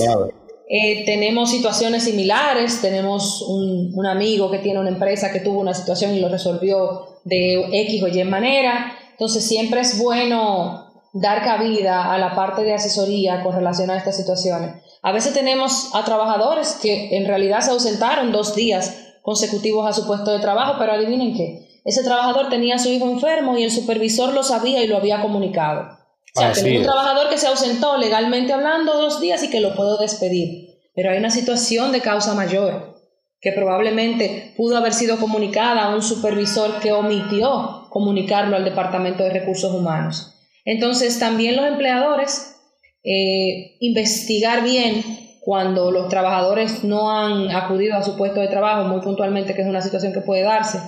eh, 0.72 1.04
tenemos 1.04 1.50
situaciones 1.50 2.04
similares, 2.04 2.80
tenemos 2.80 3.42
un, 3.42 4.06
amigo 4.06 4.52
que 4.52 4.58
tiene 4.58 4.78
una 4.78 4.90
empresa 4.90 5.32
que 5.32 5.40
tuvo 5.40 5.58
una 5.58 5.74
situación 5.74 6.14
y 6.14 6.20
lo 6.20 6.28
resolvió 6.28 7.18
de 7.24 7.68
X 7.72 8.02
o 8.04 8.06
Y 8.06 8.22
manera, 8.22 8.92
entonces 9.10 9.44
siempre 9.44 9.80
es 9.80 9.98
bueno 9.98 10.92
dar 11.12 11.42
cabida 11.42 12.14
a 12.14 12.18
la 12.18 12.36
parte 12.36 12.62
de 12.62 12.72
asesoría 12.72 13.42
con 13.42 13.52
relación 13.52 13.90
a 13.90 13.96
estas 13.96 14.16
situaciones. 14.16 14.76
A 15.02 15.10
veces 15.10 15.34
tenemos 15.34 15.92
a 15.92 16.04
trabajadores 16.04 16.78
que 16.80 17.16
en 17.16 17.26
realidad 17.26 17.62
se 17.62 17.72
ausentaron 17.72 18.30
dos 18.30 18.54
días 18.54 19.16
consecutivos 19.22 19.88
a 19.88 19.92
su 19.92 20.06
puesto 20.06 20.30
de 20.30 20.38
trabajo, 20.38 20.76
pero 20.78 20.92
adivinen 20.92 21.34
qué, 21.34 21.66
ese 21.84 22.04
trabajador 22.04 22.48
tenía 22.48 22.76
a 22.76 22.78
su 22.78 22.90
hijo 22.90 23.10
enfermo 23.10 23.58
y 23.58 23.64
el 23.64 23.72
supervisor 23.72 24.32
lo 24.32 24.44
sabía 24.44 24.84
y 24.84 24.86
lo 24.86 24.98
había 24.98 25.20
comunicado. 25.20 25.99
O 26.34 26.40
sea, 26.40 26.52
tenía 26.52 26.80
un 26.80 26.84
trabajador 26.84 27.28
que 27.28 27.38
se 27.38 27.46
ausentó 27.46 27.96
legalmente 27.96 28.52
hablando 28.52 28.94
dos 28.94 29.20
días 29.20 29.42
y 29.42 29.50
que 29.50 29.60
lo 29.60 29.74
puedo 29.74 29.98
despedir. 29.98 30.78
Pero 30.94 31.10
hay 31.10 31.18
una 31.18 31.30
situación 31.30 31.92
de 31.92 32.00
causa 32.00 32.34
mayor 32.34 33.00
que 33.40 33.52
probablemente 33.52 34.52
pudo 34.56 34.76
haber 34.76 34.92
sido 34.92 35.18
comunicada 35.18 35.84
a 35.84 35.94
un 35.94 36.02
supervisor 36.02 36.78
que 36.80 36.92
omitió 36.92 37.86
comunicarlo 37.88 38.56
al 38.56 38.64
Departamento 38.64 39.22
de 39.22 39.30
Recursos 39.30 39.72
Humanos. 39.72 40.34
Entonces, 40.64 41.18
también 41.18 41.56
los 41.56 41.66
empleadores 41.66 42.56
eh, 43.02 43.76
investigar 43.80 44.62
bien 44.62 45.02
cuando 45.40 45.90
los 45.90 46.08
trabajadores 46.08 46.84
no 46.84 47.10
han 47.10 47.50
acudido 47.50 47.96
a 47.96 48.02
su 48.02 48.16
puesto 48.16 48.40
de 48.40 48.48
trabajo, 48.48 48.86
muy 48.86 49.00
puntualmente, 49.00 49.54
que 49.54 49.62
es 49.62 49.68
una 49.68 49.80
situación 49.80 50.12
que 50.12 50.20
puede 50.20 50.42
darse, 50.42 50.78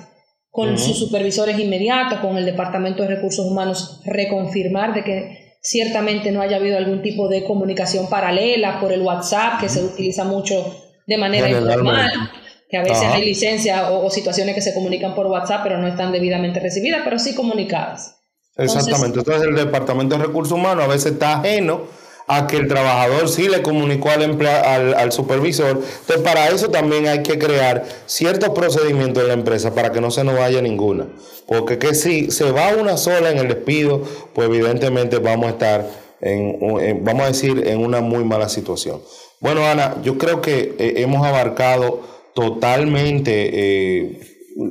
con 0.53 0.79
sus 0.79 0.99
supervisores 0.99 1.59
inmediatos, 1.59 2.21
con 2.21 2.37
el 2.37 2.45
Departamento 2.45 3.03
de 3.03 3.09
Recursos 3.09 3.47
Humanos, 3.47 4.03
reconfirmar 4.05 4.93
de 4.93 5.03
que 5.03 5.57
ciertamente 5.63 6.31
no 6.31 6.43
haya 6.43 6.59
habido 6.59 6.77
algún 6.77 7.01
tipo 7.01 7.27
de 7.27 7.43
comunicación 7.43 8.11
paralela 8.11 8.79
por 8.79 8.93
el 8.93 9.01
WhatsApp, 9.01 9.61
que 9.61 9.71
se 9.71 9.83
utiliza 9.83 10.25
mucho 10.25 10.77
de 11.07 11.17
manera 11.17 11.49
informal, 11.49 12.31
que 12.69 12.77
a 12.77 12.83
veces 12.83 13.03
hay 13.05 13.25
licencias 13.25 13.83
o, 13.91 14.11
situaciones 14.11 14.55
que 14.55 14.61
se 14.61 14.75
comunican 14.75 15.15
por 15.15 15.27
WhatsApp, 15.27 15.63
pero 15.63 15.79
no 15.79 15.87
están 15.87 16.13
debidamente 16.13 16.61
recibidas, 16.61 17.01
pero 17.03 17.19
sí 17.19 17.35
comunicadas. 17.35 18.19
Exactamente, 18.55 19.21
entonces 19.21 19.45
el 19.45 19.57
Departamento 19.57 20.19
de 20.19 20.25
Recursos 20.27 20.53
Humanos 20.53 20.85
a 20.85 20.89
veces 20.89 21.13
está 21.13 21.39
ajeno 21.39 21.87
a 22.37 22.47
que 22.47 22.57
el 22.57 22.69
trabajador 22.69 23.29
sí 23.29 23.49
le 23.49 23.63
comunicó 23.63 24.11
al, 24.11 24.95
al, 24.95 25.13
supervisor. 25.13 25.81
Entonces, 26.01 26.19
para 26.23 26.49
eso 26.49 26.69
también 26.69 27.07
hay 27.07 27.23
que 27.23 27.39
crear 27.39 27.85
ciertos 28.07 28.51
procedimientos 28.51 29.23
en 29.23 29.29
la 29.29 29.35
empresa 29.35 29.75
para 29.75 29.93
que 29.93 30.01
no 30.01 30.11
se 30.11 30.25
nos 30.25 30.37
vaya 30.37 30.61
ninguna. 30.63 31.07
Porque 31.47 31.79
que 31.79 31.95
si 31.95 32.31
se 32.31 32.51
va 32.51 32.75
una 32.75 32.97
sola 32.97 33.31
en 33.31 33.39
el 33.39 33.49
despido, 33.49 34.03
pues 34.35 34.49
evidentemente 34.49 35.19
vamos 35.19 35.47
a 35.47 35.51
estar 35.51 35.87
en, 36.21 37.05
vamos 37.05 37.23
a 37.23 37.27
decir, 37.27 37.67
en 37.67 37.85
una 37.85 38.01
muy 38.01 38.25
mala 38.25 38.49
situación. 38.49 39.01
Bueno, 39.41 39.67
Ana, 39.67 40.01
yo 40.03 40.19
creo 40.19 40.41
que 40.41 40.75
eh, 40.79 40.95
hemos 40.99 41.27
abarcado 41.27 42.01
totalmente 42.35 43.51
eh, 43.53 44.21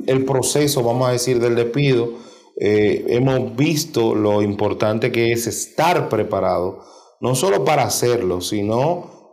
el 0.06 0.24
proceso, 0.24 0.82
vamos 0.82 1.08
a 1.08 1.12
decir, 1.12 1.40
del 1.40 1.54
despido. 1.54 2.14
Eh, 2.58 3.04
hemos 3.08 3.54
visto 3.54 4.14
lo 4.14 4.42
importante 4.42 5.12
que 5.12 5.32
es 5.32 5.46
estar 5.46 6.08
preparado, 6.08 6.84
no 7.22 7.34
solo 7.34 7.64
para 7.64 7.84
hacerlo, 7.84 8.42
sino 8.42 9.32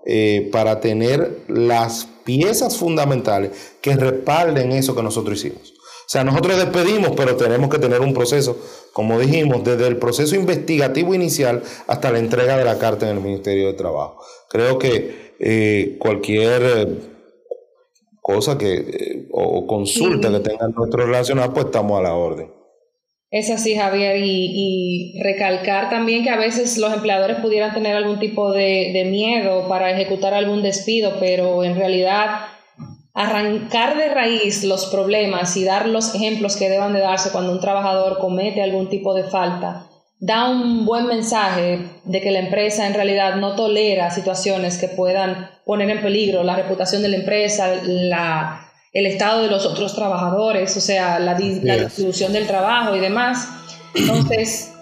para 0.52 0.80
tener 0.80 1.41
las 1.47 2.08
piezas 2.23 2.78
fundamentales 2.78 3.75
que 3.82 3.95
respalden 3.95 4.71
eso 4.71 4.95
que 4.95 5.04
nosotros 5.04 5.38
hicimos. 5.38 5.73
O 6.10 6.12
sea, 6.12 6.23
nosotros 6.23 6.58
despedimos, 6.58 7.12
pero 7.15 7.36
tenemos 7.36 7.69
que 7.69 7.78
tener 7.78 8.02
un 8.02 8.15
proceso, 8.15 8.58
como 8.93 9.19
dijimos, 9.19 9.63
desde 9.63 9.86
el 9.86 9.97
proceso 9.97 10.36
investigativo 10.36 11.13
inicial 11.13 11.62
hasta 11.86 12.12
la 12.12 12.17
entrega 12.17 12.58
de 12.58 12.65
la 12.65 12.80
carta 12.80 13.08
en 13.08 13.17
el 13.17 13.23
Ministerio 13.23 13.67
de 13.67 13.73
Trabajo. 13.73 14.19
Creo 14.49 14.80
que 14.80 15.36
eh, 15.39 15.97
cualquier 15.99 16.62
eh, 16.63 16.88
cosa 18.19 18.58
que 18.58 18.73
eh, 18.73 19.28
o 19.32 19.67
consulta 19.67 20.32
que 20.32 20.39
tengan 20.39 20.73
nuestros 20.75 21.06
relacionados, 21.06 21.54
pues 21.54 21.67
estamos 21.67 21.99
a 21.99 22.02
la 22.02 22.15
orden. 22.15 22.59
Es 23.32 23.52
así, 23.52 23.76
Javier, 23.76 24.18
y, 24.18 25.20
recalcar 25.22 25.89
también 25.89 26.24
que 26.24 26.32
a 26.32 26.38
veces 26.38 26.78
los 26.78 26.92
empleadores 26.94 27.38
pudieran 27.38 27.74
tener 27.74 27.96
algún 27.96 28.20
tipo 28.20 28.52
de, 28.52 28.92
de 28.92 29.06
miedo 29.06 29.68
para 29.68 29.92
ejecutar 29.92 30.34
algún 30.34 30.63
despido, 30.63 31.13
pero 31.20 31.63
en 31.63 31.76
realidad 31.76 32.48
arrancar 33.13 33.98
de 33.98 34.10
raíz 34.10 34.63
los 34.63 34.88
problemas 34.88 35.56
y 35.58 35.63
dar 35.63 35.88
los 35.88 36.15
ejemplos 36.15 36.56
que 36.56 36.70
deban 36.70 36.94
de 36.94 37.02
darse 37.02 37.32
cuando 37.32 37.52
un 37.52 37.60
trabajador 37.60 38.18
comete 38.18 38.63
algún 38.63 38.89
tipo 38.89 39.13
de 39.13 39.26
falta, 39.26 39.88
da 40.20 40.50
un 40.50 40.86
buen 40.86 41.06
mensaje 41.06 41.80
de 42.06 42.22
que 42.22 42.32
la 42.32 42.39
empresa 42.39 42.88
en 42.88 42.94
realidad 42.94 43.36
no 43.36 43.56
tolera 43.56 44.10
situaciones 44.10 44.78
que 44.78 44.88
puedan 44.88 45.50
poner 45.65 45.89
en 45.89 46.02
peligro 46.02 46.44
la 46.44 46.56
reputación 46.56 47.02
de 47.02 47.10
la 47.10 47.18
empresa, 47.18 47.76
la, 47.84 48.68
el 48.91 49.06
estado 49.06 49.43
de 49.43 49.49
los 49.49 49.65
otros 49.65 49.95
trabajadores, 49.95 50.75
o 50.75 50.82
sea, 50.82 51.19
la, 51.19 51.38
la 51.63 51.78
distribución 51.78 52.34
del 52.34 52.47
trabajo 52.47 52.95
y 52.95 52.99
demás. 52.99 53.47
Entonces, 53.93 54.73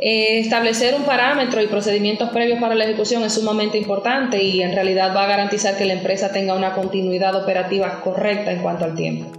eh, 0.00 0.40
establecer 0.40 0.94
un 0.94 1.04
parámetro 1.04 1.62
y 1.62 1.66
procedimientos 1.66 2.30
previos 2.30 2.60
para 2.60 2.74
la 2.74 2.84
ejecución 2.84 3.24
es 3.24 3.34
sumamente 3.34 3.78
importante 3.78 4.42
y 4.42 4.62
en 4.62 4.72
realidad 4.72 5.14
va 5.14 5.24
a 5.24 5.26
garantizar 5.26 5.76
que 5.76 5.86
la 5.86 5.94
empresa 5.94 6.30
tenga 6.30 6.54
una 6.54 6.74
continuidad 6.74 7.34
operativa 7.34 8.00
correcta 8.02 8.52
en 8.52 8.62
cuanto 8.62 8.84
al 8.84 8.94
tiempo. 8.94 9.32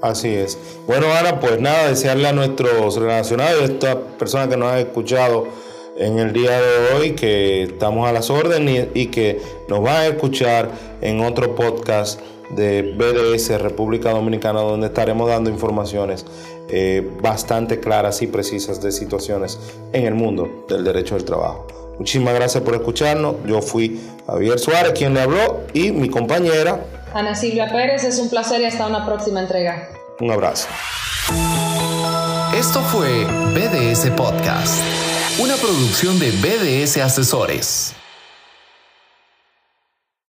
Así 0.00 0.28
es. 0.28 0.58
Bueno, 0.86 1.06
Ana, 1.12 1.40
pues 1.40 1.60
nada, 1.60 1.88
desearle 1.88 2.28
a 2.28 2.32
nuestros 2.32 2.96
relacionados 2.96 3.60
y 3.60 3.62
a 3.62 3.66
estas 3.66 3.96
personas 4.18 4.48
que 4.48 4.56
nos 4.56 4.72
han 4.72 4.78
escuchado 4.78 5.48
en 5.96 6.18
el 6.18 6.32
día 6.32 6.60
de 6.60 6.94
hoy 6.94 7.12
que 7.12 7.62
estamos 7.64 8.08
a 8.08 8.12
las 8.12 8.28
órdenes 8.30 8.88
y, 8.94 9.00
y 9.00 9.06
que 9.06 9.40
nos 9.68 9.82
van 9.82 9.96
a 9.96 10.06
escuchar 10.06 10.70
en 11.00 11.20
otro 11.20 11.54
podcast 11.54 12.20
de 12.50 12.94
BDS 12.96 13.60
República 13.60 14.10
Dominicana 14.10 14.60
donde 14.60 14.88
estaremos 14.88 15.28
dando 15.28 15.50
informaciones 15.50 16.24
eh, 16.68 17.08
bastante 17.22 17.80
claras 17.80 18.22
y 18.22 18.26
precisas 18.26 18.80
de 18.80 18.92
situaciones 18.92 19.58
en 19.92 20.06
el 20.06 20.14
mundo 20.14 20.64
del 20.68 20.84
derecho 20.84 21.14
del 21.14 21.24
trabajo. 21.24 21.66
Muchísimas 21.98 22.34
gracias 22.34 22.62
por 22.62 22.74
escucharnos. 22.74 23.36
Yo 23.46 23.62
fui 23.62 24.00
Javier 24.26 24.58
Suárez 24.58 24.92
quien 24.92 25.14
le 25.14 25.20
habló 25.20 25.60
y 25.72 25.92
mi 25.92 26.08
compañera 26.08 26.80
Ana 27.14 27.36
Silvia 27.36 27.70
Pérez. 27.70 28.02
Es 28.04 28.18
un 28.18 28.28
placer 28.28 28.60
y 28.60 28.64
hasta 28.64 28.86
una 28.86 29.06
próxima 29.06 29.40
entrega. 29.40 29.88
Un 30.20 30.32
abrazo. 30.32 30.68
Esto 32.58 32.80
fue 32.80 33.24
BDS 33.54 34.10
Podcast, 34.10 34.82
una 35.38 35.54
producción 35.56 36.18
de 36.18 36.30
BDS 36.30 36.98
Asesores. 36.98 37.94